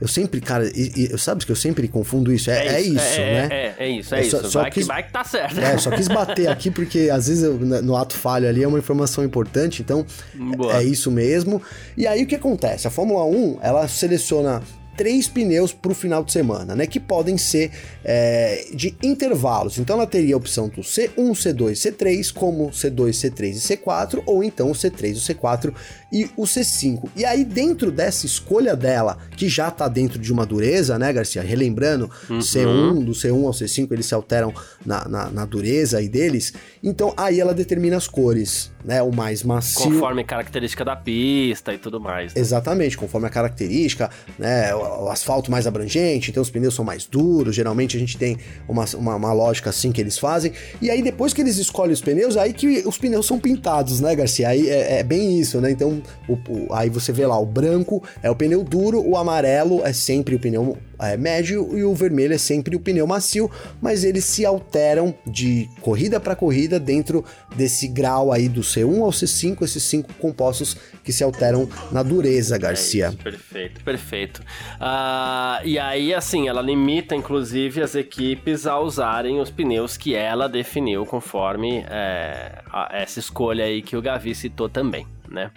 [0.00, 2.50] Eu sempre, cara, e, e, eu sabes que eu sempre confundo isso.
[2.50, 3.48] É, é isso, é, né?
[3.50, 4.50] É, é isso, é É só- isso.
[4.50, 5.58] só vai, quis- que, vai que tá certo.
[5.58, 8.68] É, só quis bater aqui porque às vezes eu, na- no ato falho ali é
[8.68, 10.76] uma informação importante, então Boa.
[10.76, 11.60] é isso mesmo.
[11.96, 12.86] E aí o que acontece?
[12.86, 14.62] A Fórmula 1 ela seleciona
[14.98, 16.84] três pneus para o final de semana, né?
[16.86, 17.70] Que podem ser
[18.04, 19.78] é, de intervalos.
[19.78, 24.42] Então ela teria a opção do C1, C2, C3, como C2, C3 e C4, ou
[24.42, 25.72] então o C3, o C4
[26.12, 27.08] e o C5.
[27.14, 31.42] E aí, dentro dessa escolha dela, que já tá dentro de uma dureza, né, Garcia?
[31.42, 34.52] Relembrando, C1, do C1 ao C5, eles se alteram
[34.84, 36.52] na, na, na dureza aí deles.
[36.82, 39.00] Então aí ela determina as cores, né?
[39.02, 39.84] O mais macio.
[39.84, 42.34] Conforme característica da pista e tudo mais.
[42.34, 42.40] né?
[42.40, 44.74] Exatamente, conforme a característica, né?
[44.88, 47.54] O, asfalto mais abrangente, então os pneus são mais duros.
[47.54, 48.36] Geralmente a gente tem
[48.68, 50.52] uma, uma, uma lógica assim que eles fazem.
[50.80, 54.14] E aí, depois que eles escolhem os pneus, aí que os pneus são pintados, né,
[54.14, 54.48] Garcia?
[54.48, 55.70] Aí é, é bem isso, né?
[55.70, 59.82] Então, o- o- aí você vê lá, o branco é o pneu duro, o amarelo
[59.84, 64.04] é sempre o pneu é, médio e o vermelho é sempre o pneu macio, mas
[64.04, 69.62] eles se alteram de corrida para corrida dentro desse grau aí do C1 ao C5,
[69.62, 73.06] esses cinco compostos que se alteram na dureza, Garcia.
[73.06, 74.42] É isso, perfeito, perfeito.
[74.80, 80.48] Ah, e aí, assim, ela limita, inclusive, as equipes a usarem os pneus que ela
[80.48, 85.50] definiu conforme é, a- essa escolha aí que o Gavi citou também, né?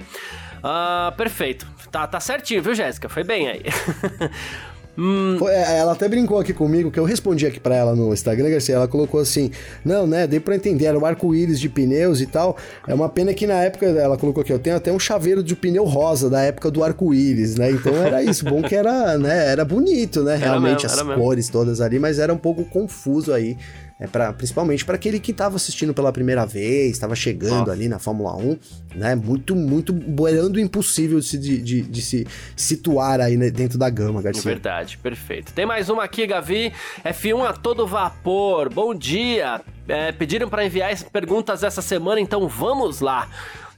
[0.64, 1.68] Ah, perfeito.
[1.92, 3.10] Tá, tá certinho, viu, Jéssica?
[3.10, 3.64] Foi bem aí.
[4.98, 8.14] Hum, Foi- é, Ela até brincou aqui comigo, que eu respondi aqui pra ela no
[8.14, 8.76] Instagram, Garcia.
[8.76, 9.50] Ela colocou assim:
[9.86, 10.28] Não, né?
[10.28, 12.58] Dei pra entender, era o arco-íris de pneus e tal.
[12.88, 15.56] É uma pena que na época, ela colocou aqui, eu tenho até um chaveiro de
[15.56, 17.72] pneu rosa da época do arco-íris, né?
[17.72, 18.44] Então era isso.
[18.46, 19.48] Bom que era, né?
[19.52, 20.36] Era bonito, né?
[20.36, 21.22] Realmente, mesmo, as mesmo.
[21.22, 23.58] cores todas ali, mas era um pouco confuso aí.
[24.04, 27.72] É pra, principalmente para aquele que tava assistindo pela primeira vez, estava chegando Nossa.
[27.72, 28.58] ali na Fórmula 1,
[28.96, 29.14] né?
[29.14, 33.88] Muito, muito beirando impossível de se, de, de- de se situar aí né, dentro da
[33.92, 34.42] gama, Garcia.
[34.42, 35.54] Verdade, perfeito.
[35.54, 36.74] Tem mais uma aqui, Gavi.
[37.06, 38.74] F1 a todo vapor.
[38.74, 39.62] Bom dia.
[39.88, 43.30] É, pediram para enviar as perguntas essa semana, então vamos lá.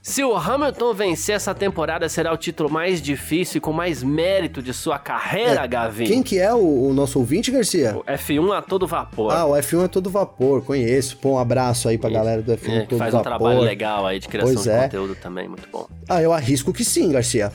[0.05, 4.61] Se o Hamilton vencer essa temporada, será o título mais difícil e com mais mérito
[4.61, 6.05] de sua carreira, Gavi?
[6.05, 7.95] Quem que é o, o nosso ouvinte, Garcia?
[7.95, 9.31] O F1 a todo vapor.
[9.31, 11.15] Ah, o F1 é todo vapor, conheço.
[11.15, 13.29] Pô, um abraço aí pra galera do F1 É, que todo faz um vapor.
[13.37, 14.83] trabalho legal aí de criação Pois de é.
[14.83, 15.87] conteúdo também, muito bom.
[16.09, 17.49] Ah, eu arrisco que sim, Garcia.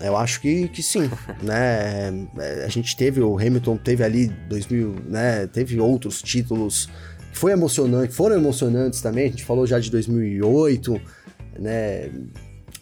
[0.00, 1.10] Eu acho que, que sim,
[1.42, 2.28] né?
[2.38, 5.48] É, A gente teve, o Hamilton teve ali 2000, né?
[5.48, 6.88] Teve outros títulos
[7.32, 9.26] que foi emocionante, foram emocionantes também.
[9.26, 11.00] A gente falou já de 2008,
[11.58, 12.10] né?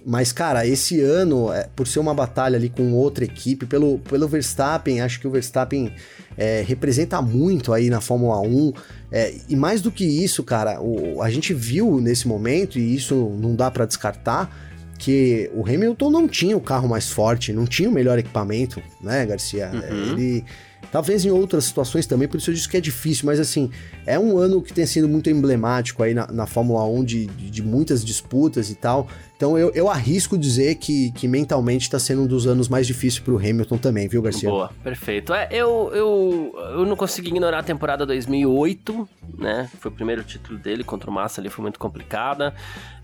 [0.08, 4.28] Mas, cara, esse ano, é, por ser uma batalha ali com outra equipe, pelo, pelo
[4.28, 5.92] Verstappen, acho que o Verstappen
[6.36, 8.72] é, representa muito aí na Fórmula 1.
[9.10, 13.36] É, e mais do que isso, cara, o, a gente viu nesse momento, e isso
[13.40, 14.48] não dá para descartar,
[14.96, 19.26] que o Hamilton não tinha o carro mais forte, não tinha o melhor equipamento, né,
[19.26, 19.70] Garcia?
[19.72, 20.12] Uhum.
[20.12, 20.44] Ele
[20.90, 23.70] Talvez em outras situações também, por isso eu disse que é difícil, mas assim,
[24.06, 27.50] é um ano que tem sido muito emblemático aí na, na Fórmula 1 de, de,
[27.50, 29.08] de, muitas disputas e tal.
[29.36, 33.18] Então eu, eu arrisco dizer que, que mentalmente está sendo um dos anos mais difíceis
[33.18, 34.48] para o Hamilton também, viu, Garcia?
[34.48, 35.34] Boa, perfeito.
[35.34, 39.68] É, eu, eu, eu não consegui ignorar a temporada 2008, né?
[39.78, 42.54] Foi o primeiro título dele contra o Massa ali, foi muito complicada.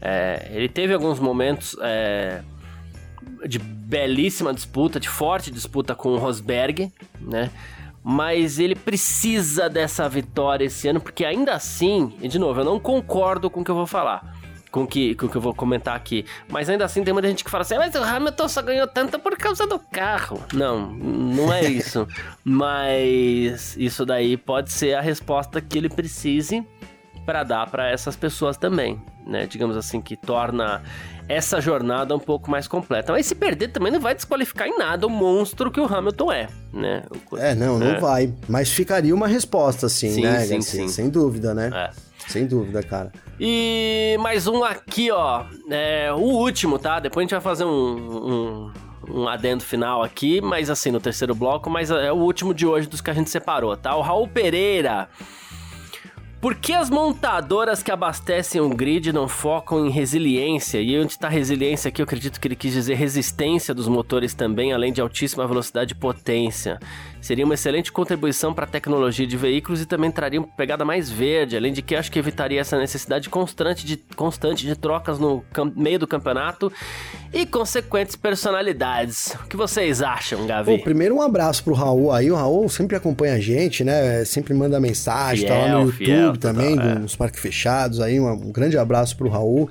[0.00, 1.76] É, ele teve alguns momentos.
[1.82, 2.42] É,
[3.46, 7.50] de belíssima disputa, de forte disputa com o Rosberg, né?
[8.04, 12.80] Mas ele precisa dessa vitória esse ano, porque ainda assim, e de novo, eu não
[12.80, 14.36] concordo com o que eu vou falar,
[14.72, 16.24] com que, com o que eu vou comentar aqui.
[16.48, 19.18] Mas ainda assim tem muita gente que fala assim, mas o Hamilton só ganhou tanto
[19.20, 20.42] por causa do carro.
[20.52, 22.08] Não, não é isso.
[22.42, 26.66] mas isso daí pode ser a resposta que ele precise
[27.24, 29.46] para dar para essas pessoas também, né?
[29.46, 30.82] Digamos assim, que torna
[31.28, 33.12] essa jornada um pouco mais completa.
[33.12, 36.48] Mas se perder também não vai desqualificar em nada o monstro que o Hamilton é,
[36.72, 37.02] né?
[37.38, 38.00] É, não, não é.
[38.00, 38.34] vai.
[38.48, 40.40] Mas ficaria uma resposta, assim, sim, né?
[40.40, 40.88] Sim, sim.
[40.88, 41.70] Sem dúvida, né?
[41.72, 41.90] É.
[42.28, 43.12] Sem dúvida, cara.
[43.38, 45.44] E mais um aqui, ó.
[45.68, 47.00] É, o último, tá?
[47.00, 48.72] Depois a gente vai fazer um, um
[49.08, 52.88] um adendo final aqui, mas assim, no terceiro bloco, mas é o último de hoje
[52.88, 53.96] dos que a gente separou, tá?
[53.96, 55.08] O Raul Pereira
[56.42, 60.80] por que as montadoras que abastecem o grid não focam em resiliência?
[60.80, 64.72] E onde está resiliência aqui, eu acredito que ele quis dizer resistência dos motores também,
[64.72, 66.80] além de altíssima velocidade e potência.
[67.22, 71.08] Seria uma excelente contribuição para a tecnologia de veículos e também traria uma pegada mais
[71.08, 75.44] verde, além de que acho que evitaria essa necessidade constante de, constante de trocas no
[75.76, 76.72] meio do campeonato
[77.32, 79.36] e consequentes personalidades.
[79.44, 80.76] O que vocês acham, Gavi?
[80.76, 82.28] Bom, primeiro um abraço pro Raul aí.
[82.28, 84.24] O Raul sempre acompanha a gente, né?
[84.24, 86.94] Sempre manda mensagem, fiel, tá lá no YouTube fiel, também, total, é.
[86.96, 88.18] nos parques fechados aí.
[88.18, 89.70] Um, um grande abraço pro Raul.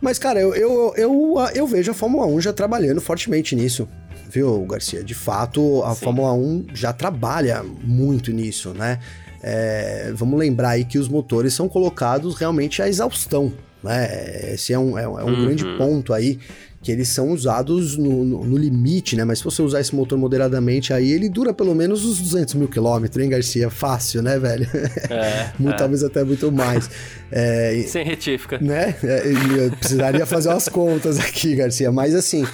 [0.00, 3.86] Mas, cara, eu, eu, eu, eu, vejo a Fórmula 1 já trabalhando fortemente nisso
[4.30, 5.02] viu, Garcia?
[5.02, 6.04] De fato, a Sim.
[6.04, 8.98] Fórmula 1 já trabalha muito nisso, né?
[9.42, 13.52] É, vamos lembrar aí que os motores são colocados realmente à exaustão,
[13.82, 14.52] né?
[14.54, 15.44] Esse é um, é, é um uhum.
[15.44, 16.38] grande ponto aí
[16.82, 19.22] que eles são usados no, no, no, limite, né?
[19.22, 22.68] Mas se você usar esse motor moderadamente, aí ele dura pelo menos uns 200 mil
[22.68, 23.68] quilômetros, hein, Garcia?
[23.68, 24.66] Fácil, né, velho?
[25.10, 25.78] É, muito, é.
[25.78, 26.88] Talvez até muito mais.
[27.30, 28.58] É, Sem retífica.
[28.58, 28.94] Né?
[29.04, 29.22] É,
[29.58, 31.92] eu precisaria fazer umas contas aqui, Garcia.
[31.92, 32.46] Mas assim,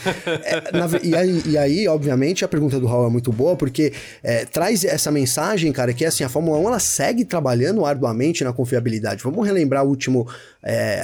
[0.45, 3.93] é, na, e, aí, e, aí, obviamente, a pergunta do Raul é muito boa, porque
[4.25, 8.43] é, traz essa mensagem, cara, que é assim, a Fórmula 1 ela segue trabalhando arduamente
[8.43, 9.23] na confiabilidade.
[9.23, 10.27] Vamos relembrar o último,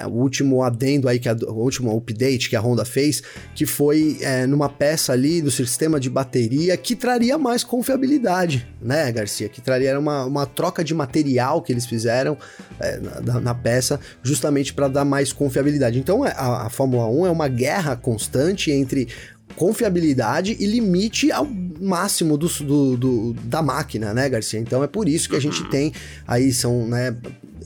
[0.06, 3.11] o último adendo aí, que a, o último update que a Honda fez
[3.54, 9.10] que foi é, numa peça ali do sistema de bateria que traria mais confiabilidade, né,
[9.10, 9.48] Garcia?
[9.48, 12.38] Que traria uma, uma troca de material que eles fizeram
[12.78, 15.98] é, na, na, peça, justamente para dar mais confiabilidade.
[15.98, 19.08] Então, é, a, a Fórmula 1 é uma guerra constante entre
[19.56, 24.58] confiabilidade e limite ao máximo do, do, do, da máquina, né, Garcia?
[24.58, 25.70] Então é por isso que a gente uhum.
[25.70, 25.92] tem
[26.26, 27.14] aí são, né,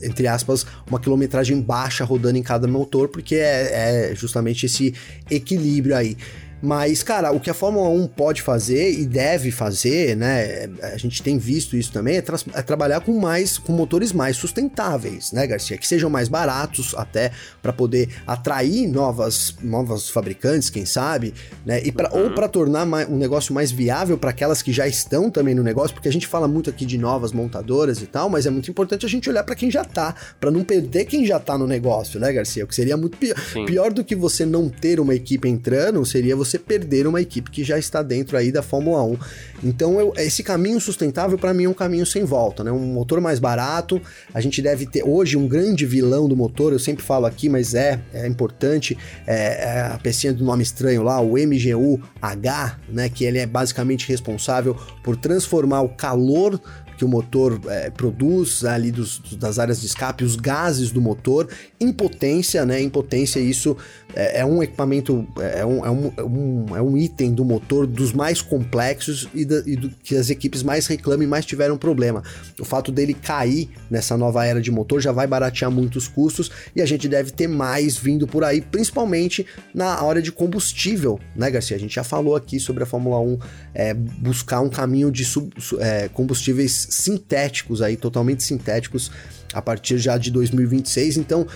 [0.03, 4.95] entre aspas, uma quilometragem baixa rodando em cada motor, porque é, é justamente esse
[5.31, 6.17] equilíbrio aí.
[6.63, 10.69] Mas, cara, o que a Fórmula 1 pode fazer e deve fazer, né?
[10.83, 14.37] A gente tem visto isso também, é, tra é, trabalhar com mais, com motores mais
[14.37, 15.77] sustentáveis, né, Garcia?
[15.77, 17.31] Que sejam mais baratos até
[17.63, 21.35] para poder atrair novas, novas fabricantes, quem sabe,
[21.65, 21.83] né?
[21.85, 22.25] E pra, uhum.
[22.25, 25.63] Ou para tornar mais, um negócio mais viável para aquelas que já estão também no
[25.63, 28.71] negócio, porque a gente fala muito aqui de novas montadoras e tal, mas é muito
[28.71, 31.67] importante a gente olhar para quem já tá, para não perder quem já tá no
[31.67, 32.65] negócio, né, Garcia?
[32.65, 33.37] O que seria muito pior.
[33.67, 37.51] Pior do que você não ter uma equipe entrando, seria você você perder uma equipe
[37.51, 39.19] que já está dentro aí da Fórmula 1.
[39.65, 42.71] Então, eu, esse caminho sustentável para mim é um caminho sem volta, né?
[42.73, 44.01] Um motor mais barato,
[44.33, 47.75] a gente deve ter hoje um grande vilão do motor, eu sempre falo aqui, mas
[47.75, 53.09] é, é importante, é, é a pecinha do nome estranho lá, o MGU-H, né?
[53.09, 56.61] Que ele é basicamente responsável por transformar o calor
[56.97, 61.49] que o motor é, produz ali dos, das áreas de escape, os gases do motor,
[61.81, 62.81] em potência, né?
[62.81, 63.77] Em potência, isso
[64.15, 67.87] é, é um equipamento, é um, é, um, é, um, é um item do motor
[67.87, 71.77] dos mais complexos e, da, e do, que as equipes mais reclamam e mais tiveram
[71.77, 72.23] problema.
[72.59, 76.81] O fato dele cair nessa nova era de motor já vai baratear muitos custos e
[76.81, 81.77] a gente deve ter mais vindo por aí, principalmente na hora de combustível, né, Garcia?
[81.77, 83.39] A gente já falou aqui sobre a Fórmula 1
[83.75, 89.11] é, buscar um caminho de sub, é, combustíveis sintéticos aí, totalmente sintéticos,
[89.53, 91.17] a partir já de 2026.
[91.17, 91.47] Então,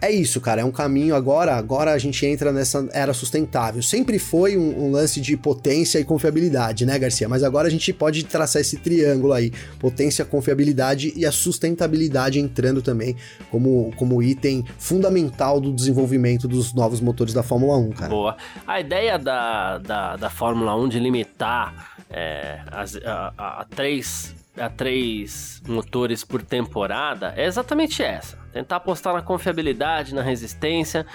[0.00, 3.82] é isso, cara, é um caminho agora, agora a gente entra nessa era sustentável.
[3.82, 7.28] Sempre foi um, um, lance de potência e confiabilidade, né, Garcia?
[7.28, 12.80] Mas agora a gente pode traçar esse triângulo aí, potência, confiabilidade e a sustentabilidade entrando
[12.80, 13.16] também
[13.50, 18.10] como, como item fundamental do desenvolvimento dos novos motores da Fórmula 1, cara.
[18.10, 18.36] Boa.
[18.66, 24.32] A ideia da, da, da Fórmula 1 de limitar é, as, a, a, a três
[24.60, 28.38] a três motores por temporada é exatamente essa.
[28.52, 31.06] Tentar apostar na confiabilidade, na resistência.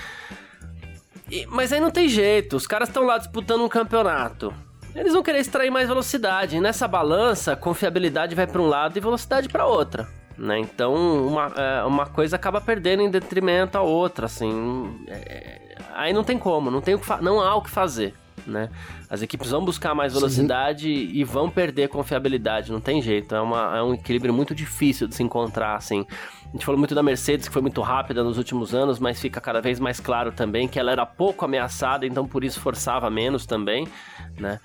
[1.29, 4.53] E, mas aí não tem jeito, os caras estão lá disputando um campeonato.
[4.95, 6.59] Eles vão querer extrair mais velocidade.
[6.59, 10.07] Nessa balança, confiabilidade vai para um lado e velocidade para outra.
[10.37, 10.59] Né?
[10.59, 10.93] Então,
[11.27, 15.03] uma, é, uma coisa acaba perdendo em detrimento à outra, assim.
[15.07, 18.13] É, aí não tem como, não, tem o que não há o que fazer
[18.45, 18.69] né?
[19.09, 21.09] As equipes vão buscar mais velocidade Sim.
[21.13, 23.35] e vão perder confiabilidade, não tem jeito.
[23.35, 26.05] É, uma, é um equilíbrio muito difícil de se encontrar, assim.
[26.47, 29.41] A gente falou muito da Mercedes, que foi muito rápida nos últimos anos, mas fica
[29.41, 33.45] cada vez mais claro também que ela era pouco ameaçada, então por isso forçava menos
[33.45, 33.87] também,
[34.37, 34.59] né?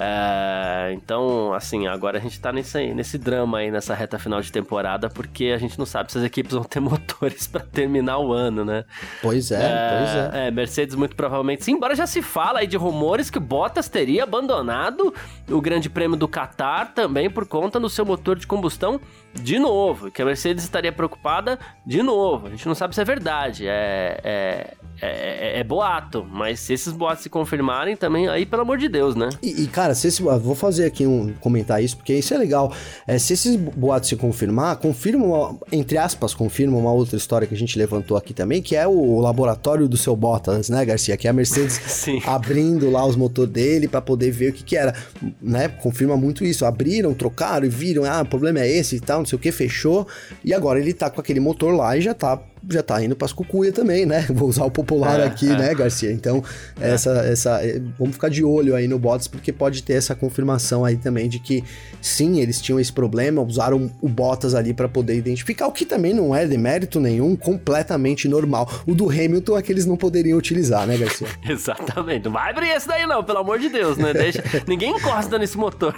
[0.00, 4.52] É, então, assim, agora a gente tá nesse, nesse drama aí, nessa reta final de
[4.52, 8.32] temporada, porque a gente não sabe se as equipes vão ter motores para terminar o
[8.32, 8.84] ano, né?
[9.20, 10.46] Pois é, é, pois é.
[10.46, 14.22] É, Mercedes muito provavelmente sim, embora já se fala aí de rumores que Bottas teria
[14.22, 15.12] abandonado
[15.50, 19.00] o Grande Prêmio do Qatar também por conta do seu motor de combustão
[19.34, 22.46] de novo, que a Mercedes estaria preocupada de novo.
[22.46, 26.92] A gente não sabe se é verdade, é, é, é, é boato, mas se esses
[26.92, 29.28] boatos se confirmarem também, aí pelo amor de Deus, né?
[29.42, 32.72] E, e cara, se esse, vou fazer aqui um comentar isso, porque isso é legal.
[33.06, 37.56] É, se esses boatos se confirmar, confirmam, entre aspas, confirmam uma outra história que a
[37.56, 41.16] gente levantou aqui também, que é o laboratório do seu Bottas, né, Garcia?
[41.16, 41.80] Que é a Mercedes
[42.26, 44.94] abrindo lá os motores dele para poder ver o que que era,
[45.40, 45.68] né?
[45.68, 46.64] Confirma muito isso.
[46.64, 49.52] Abriram, trocaram e viram, ah, o problema é esse e tal, não sei o que,
[49.52, 50.06] fechou.
[50.44, 53.32] E agora ele tá com aquele motor lá e já tá já tá indo pras
[53.32, 54.26] cucuia também, né?
[54.30, 55.56] Vou usar o popular é, aqui, é.
[55.56, 56.12] né, Garcia?
[56.12, 56.42] Então,
[56.80, 56.90] é.
[56.90, 60.84] essa, essa, é, vamos ficar de olho aí no Bottas, porque pode ter essa confirmação
[60.84, 61.64] aí também de que
[62.00, 66.12] sim, eles tinham esse problema, usaram o Bottas ali para poder identificar, o que também
[66.12, 68.68] não é de mérito nenhum, completamente normal.
[68.86, 71.28] O do Hamilton é que eles não poderiam utilizar, né, Garcia?
[71.48, 72.24] Exatamente.
[72.24, 74.12] Não vai abrir esse daí não, pelo amor de Deus, né?
[74.12, 74.42] Deixa...
[74.66, 75.94] Ninguém encosta nesse motor.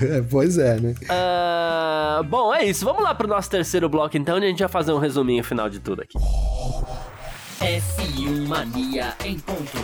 [0.00, 0.94] é, pois é, né?
[1.02, 2.84] Uh, bom, é isso.
[2.84, 5.57] Vamos lá pro nosso terceiro bloco então, onde a gente vai fazer um resuminho final
[5.66, 6.18] de tudo aqui.
[7.58, 9.78] F1 Mania em ponto.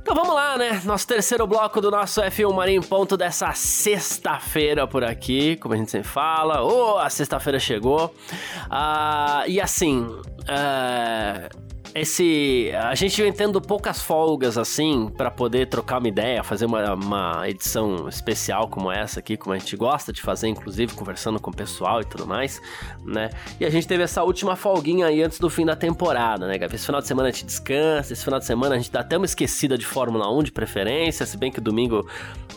[0.00, 0.80] Então vamos lá, né?
[0.84, 5.76] Nosso terceiro bloco do nosso F1 Mania em ponto dessa sexta-feira por aqui, como a
[5.76, 6.64] gente sempre fala.
[6.64, 8.14] Oh, a sexta-feira chegou.
[8.66, 11.65] Uh, e assim, uh,
[12.00, 12.70] esse.
[12.74, 17.48] A gente vem tendo poucas folgas assim para poder trocar uma ideia, fazer uma, uma
[17.48, 21.54] edição especial como essa aqui, como a gente gosta de fazer, inclusive conversando com o
[21.54, 22.60] pessoal e tudo mais,
[23.04, 23.30] né?
[23.60, 26.74] E a gente teve essa última folguinha aí antes do fim da temporada, né, Gabi?
[26.74, 29.16] Esse final de semana a gente descansa, esse final de semana a gente dá até
[29.16, 32.06] uma esquecida de Fórmula 1 de preferência, se bem que domingo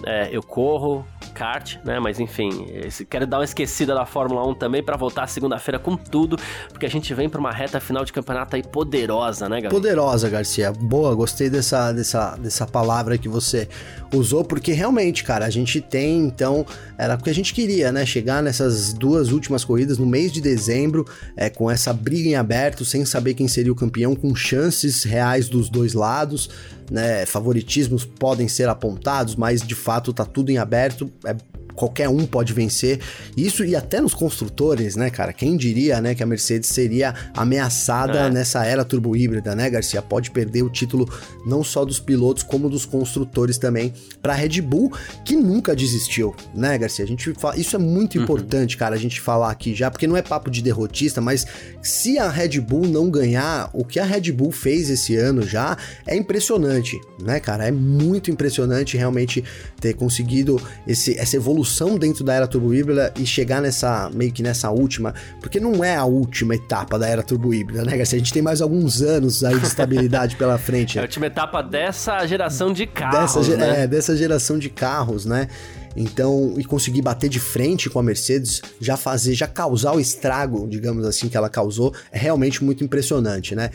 [0.05, 1.05] é, eu corro,
[1.39, 1.99] kart, né?
[2.01, 2.67] Mas enfim,
[3.09, 6.37] quero dar uma esquecida da Fórmula 1 também para voltar segunda-feira com tudo,
[6.67, 9.61] porque a gente vem para uma reta final de campeonato aí poderosa né?
[9.69, 10.71] Poderosa, Garcia.
[10.71, 13.69] Boa, gostei dessa, dessa, dessa palavra que você
[14.13, 16.65] usou, porque realmente, cara, a gente tem, então,
[16.97, 18.05] era o que a gente queria, né?
[18.05, 21.05] Chegar nessas duas últimas corridas no mês de dezembro,
[21.37, 25.47] é, com essa briga em aberto, sem saber quem seria o campeão, com chances reais
[25.47, 26.49] dos dois lados.
[26.89, 31.11] Né, favoritismos podem ser apontados, mas de fato tá tudo em aberto.
[31.23, 31.35] É
[31.76, 32.99] qualquer um pode vencer.
[33.38, 35.32] Isso e até nos construtores, né, cara?
[35.32, 38.30] Quem diria, né, que a Mercedes seria ameaçada é.
[38.30, 40.01] nessa era turbo híbrida, né, Garcia?
[40.01, 41.09] Pode perder o título
[41.45, 44.91] não só dos pilotos como dos construtores também para Red Bull,
[45.24, 47.05] que nunca desistiu, né, Garcia?
[47.05, 48.24] A gente fala, isso é muito uhum.
[48.24, 51.45] importante, cara, a gente falar aqui já, porque não é papo de derrotista, mas
[51.82, 55.78] se a Red Bull não ganhar, o que a Red Bull fez esse ano já
[56.05, 57.67] é impressionante, né, cara?
[57.67, 59.43] É muito impressionante realmente
[59.80, 64.32] ter conseguido esse, essa evolução evolução dentro da era turbo híbrida e chegar nessa meio
[64.32, 68.17] que nessa última, porque não é a última etapa da era turbo híbrida, né, Garcia?
[68.17, 70.89] A gente tem mais alguns anos aí de estabilidade pela frente.
[70.99, 73.84] É a última etapa dessa geração de carros, dessa, né?
[73.84, 75.47] É, dessa geração de carros, né?
[75.95, 80.67] Então, e conseguir bater de frente com a Mercedes, já fazer, já causar o estrago,
[80.67, 83.70] digamos assim, que ela causou, é realmente muito impressionante, né?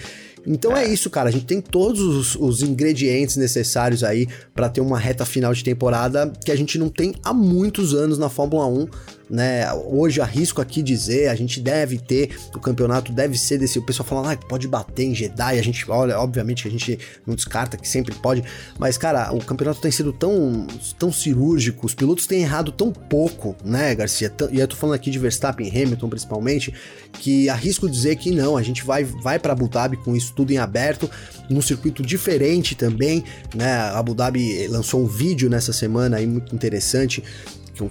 [0.47, 0.85] Então é.
[0.85, 1.29] é, isso, cara.
[1.29, 5.65] A gente tem todos os, os ingredientes necessários aí para ter uma reta final de
[5.65, 8.89] temporada que a gente não tem há muitos anos na Fórmula 1
[9.29, 9.73] né?
[9.73, 14.07] Hoje arrisco aqui dizer, a gente deve ter, o campeonato deve ser desse, o pessoal
[14.07, 17.77] falando, ah, pode bater em e a gente, olha, obviamente que a gente não descarta
[17.77, 18.45] que sempre pode,
[18.79, 20.67] mas cara, o campeonato tem sido tão,
[20.99, 24.33] tão cirúrgico, os pilotos têm errado tão pouco, né, Garcia?
[24.51, 26.75] E eu tô falando aqui de Verstappen e Hamilton principalmente,
[27.13, 30.53] que arrisco dizer que não, a gente vai, vai para Abu Dhabi com isso tudo
[30.53, 31.11] em aberto,
[31.49, 33.73] num circuito diferente também, né?
[33.73, 37.23] A Abu Dhabi lançou um vídeo nessa semana aí muito interessante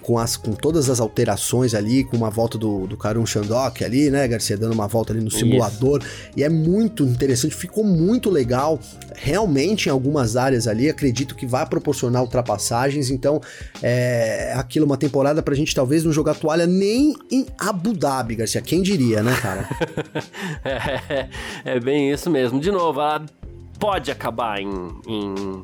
[0.01, 4.09] com, as, com todas as alterações ali, com uma volta do, do Karun Shandok ali,
[4.09, 6.31] né, Garcia, dando uma volta ali no simulador, Isso.
[6.37, 8.79] e é muito interessante, ficou muito legal,
[9.15, 13.41] realmente em algumas áreas ali, acredito que vai proporcionar ultrapassagens, então
[13.81, 18.61] é aquilo, uma temporada pra gente talvez não jogar toalha nem em Abu Dhabi, Garcia,
[18.61, 19.69] quem diria, né, cara?
[20.63, 21.29] é,
[21.65, 23.25] é, bem isso mesmo, de novo, ela
[23.79, 24.69] pode acabar em,
[25.07, 25.63] em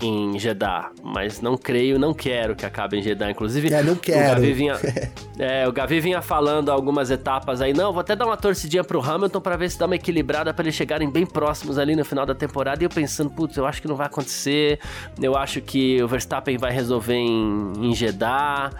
[0.00, 3.30] em Jeddah, mas não creio, não quero que acabe em Jeddah.
[3.30, 4.32] Inclusive, é, não quero.
[4.32, 4.74] O Gavi vinha,
[5.38, 9.00] é, o Gavi vinha falando algumas etapas aí, não, vou até dar uma torcidinha pro
[9.00, 12.24] Hamilton para ver se dá uma equilibrada para eles chegarem bem próximos ali no final
[12.24, 12.82] da temporada.
[12.82, 14.78] E eu pensando, putz, eu acho que não vai acontecer.
[15.20, 18.70] Eu acho que o Verstappen vai resolver em, em Jeddah.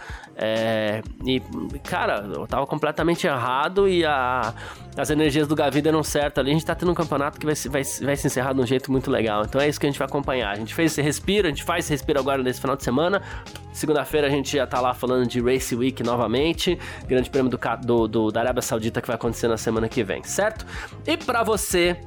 [0.40, 1.40] É, e,
[1.82, 4.54] cara, eu tava completamente errado e a,
[4.96, 6.50] as energias do Gavi deram certo ali.
[6.50, 8.92] A gente tá tendo um campeonato que vai, vai, vai se encerrar de um jeito
[8.92, 9.42] muito legal.
[9.44, 10.52] Então é isso que a gente vai acompanhar.
[10.52, 13.20] A gente fez esse respiro, a gente faz esse respiro agora nesse final de semana.
[13.72, 16.78] Segunda-feira a gente já tá lá falando de Race Week novamente.
[17.08, 20.22] Grande prêmio do, do, do, da Arábia Saudita que vai acontecer na semana que vem,
[20.22, 20.64] certo?
[21.04, 22.00] E para você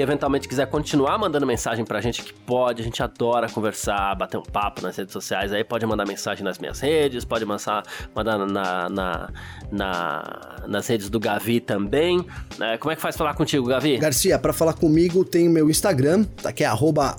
[0.00, 4.38] que eventualmente quiser continuar mandando mensagem pra gente, que pode, a gente adora conversar, bater
[4.38, 7.84] um papo nas redes sociais, aí pode mandar mensagem nas minhas redes, pode mandar,
[8.14, 9.30] mandar na, na,
[9.70, 12.24] na nas redes do Gavi também.
[12.58, 13.98] É, como é que faz falar contigo, Gavi?
[13.98, 17.16] Garcia, para falar comigo tem o meu Instagram, tá, que é arroba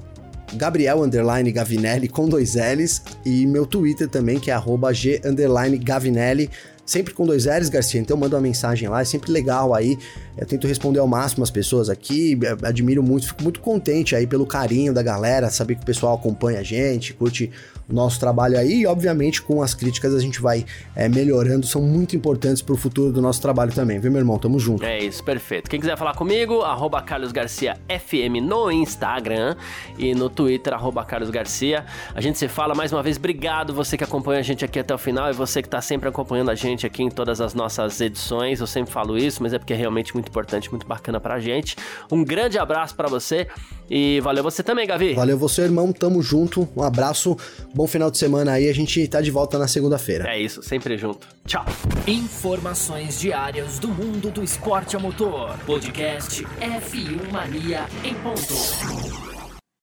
[0.53, 5.77] Gabriel Underline Gavinelli com dois L's e meu Twitter também, que é arroba G Underline
[5.77, 6.49] Gavinelli
[6.91, 9.97] sempre com dois L's, Garcia, então manda uma mensagem lá, é sempre legal aí.
[10.37, 14.45] Eu tento responder ao máximo as pessoas aqui, admiro muito, fico muito contente aí pelo
[14.45, 17.51] carinho da galera, saber que o pessoal acompanha a gente, curte
[17.91, 20.65] nosso trabalho aí e, obviamente, com as críticas a gente vai
[20.95, 24.37] é, melhorando, são muito importantes pro futuro do nosso trabalho também, viu, meu irmão?
[24.37, 24.83] Tamo junto.
[24.83, 25.69] É isso, perfeito.
[25.69, 29.55] Quem quiser falar comigo, arroba Carlos Garcia FM no Instagram
[29.97, 31.85] e no Twitter, arroba Carlos Garcia.
[32.15, 34.93] A gente se fala mais uma vez, obrigado você que acompanha a gente aqui até
[34.93, 37.99] o final e você que tá sempre acompanhando a gente aqui em todas as nossas
[37.99, 38.59] edições.
[38.59, 41.75] Eu sempre falo isso, mas é porque é realmente muito importante, muito bacana pra gente.
[42.11, 43.47] Um grande abraço para você
[43.89, 45.13] e valeu você também, Gavi.
[45.13, 45.91] Valeu você, irmão.
[45.91, 46.69] Tamo junto.
[46.75, 47.35] Um abraço.
[47.73, 50.29] Bom final de semana aí, a gente tá de volta na segunda-feira.
[50.29, 51.27] É isso, sempre junto.
[51.45, 51.65] Tchau.
[52.07, 55.57] Informações diárias do mundo do esporte a motor.
[55.65, 59.40] Podcast F1 Mania em ponto.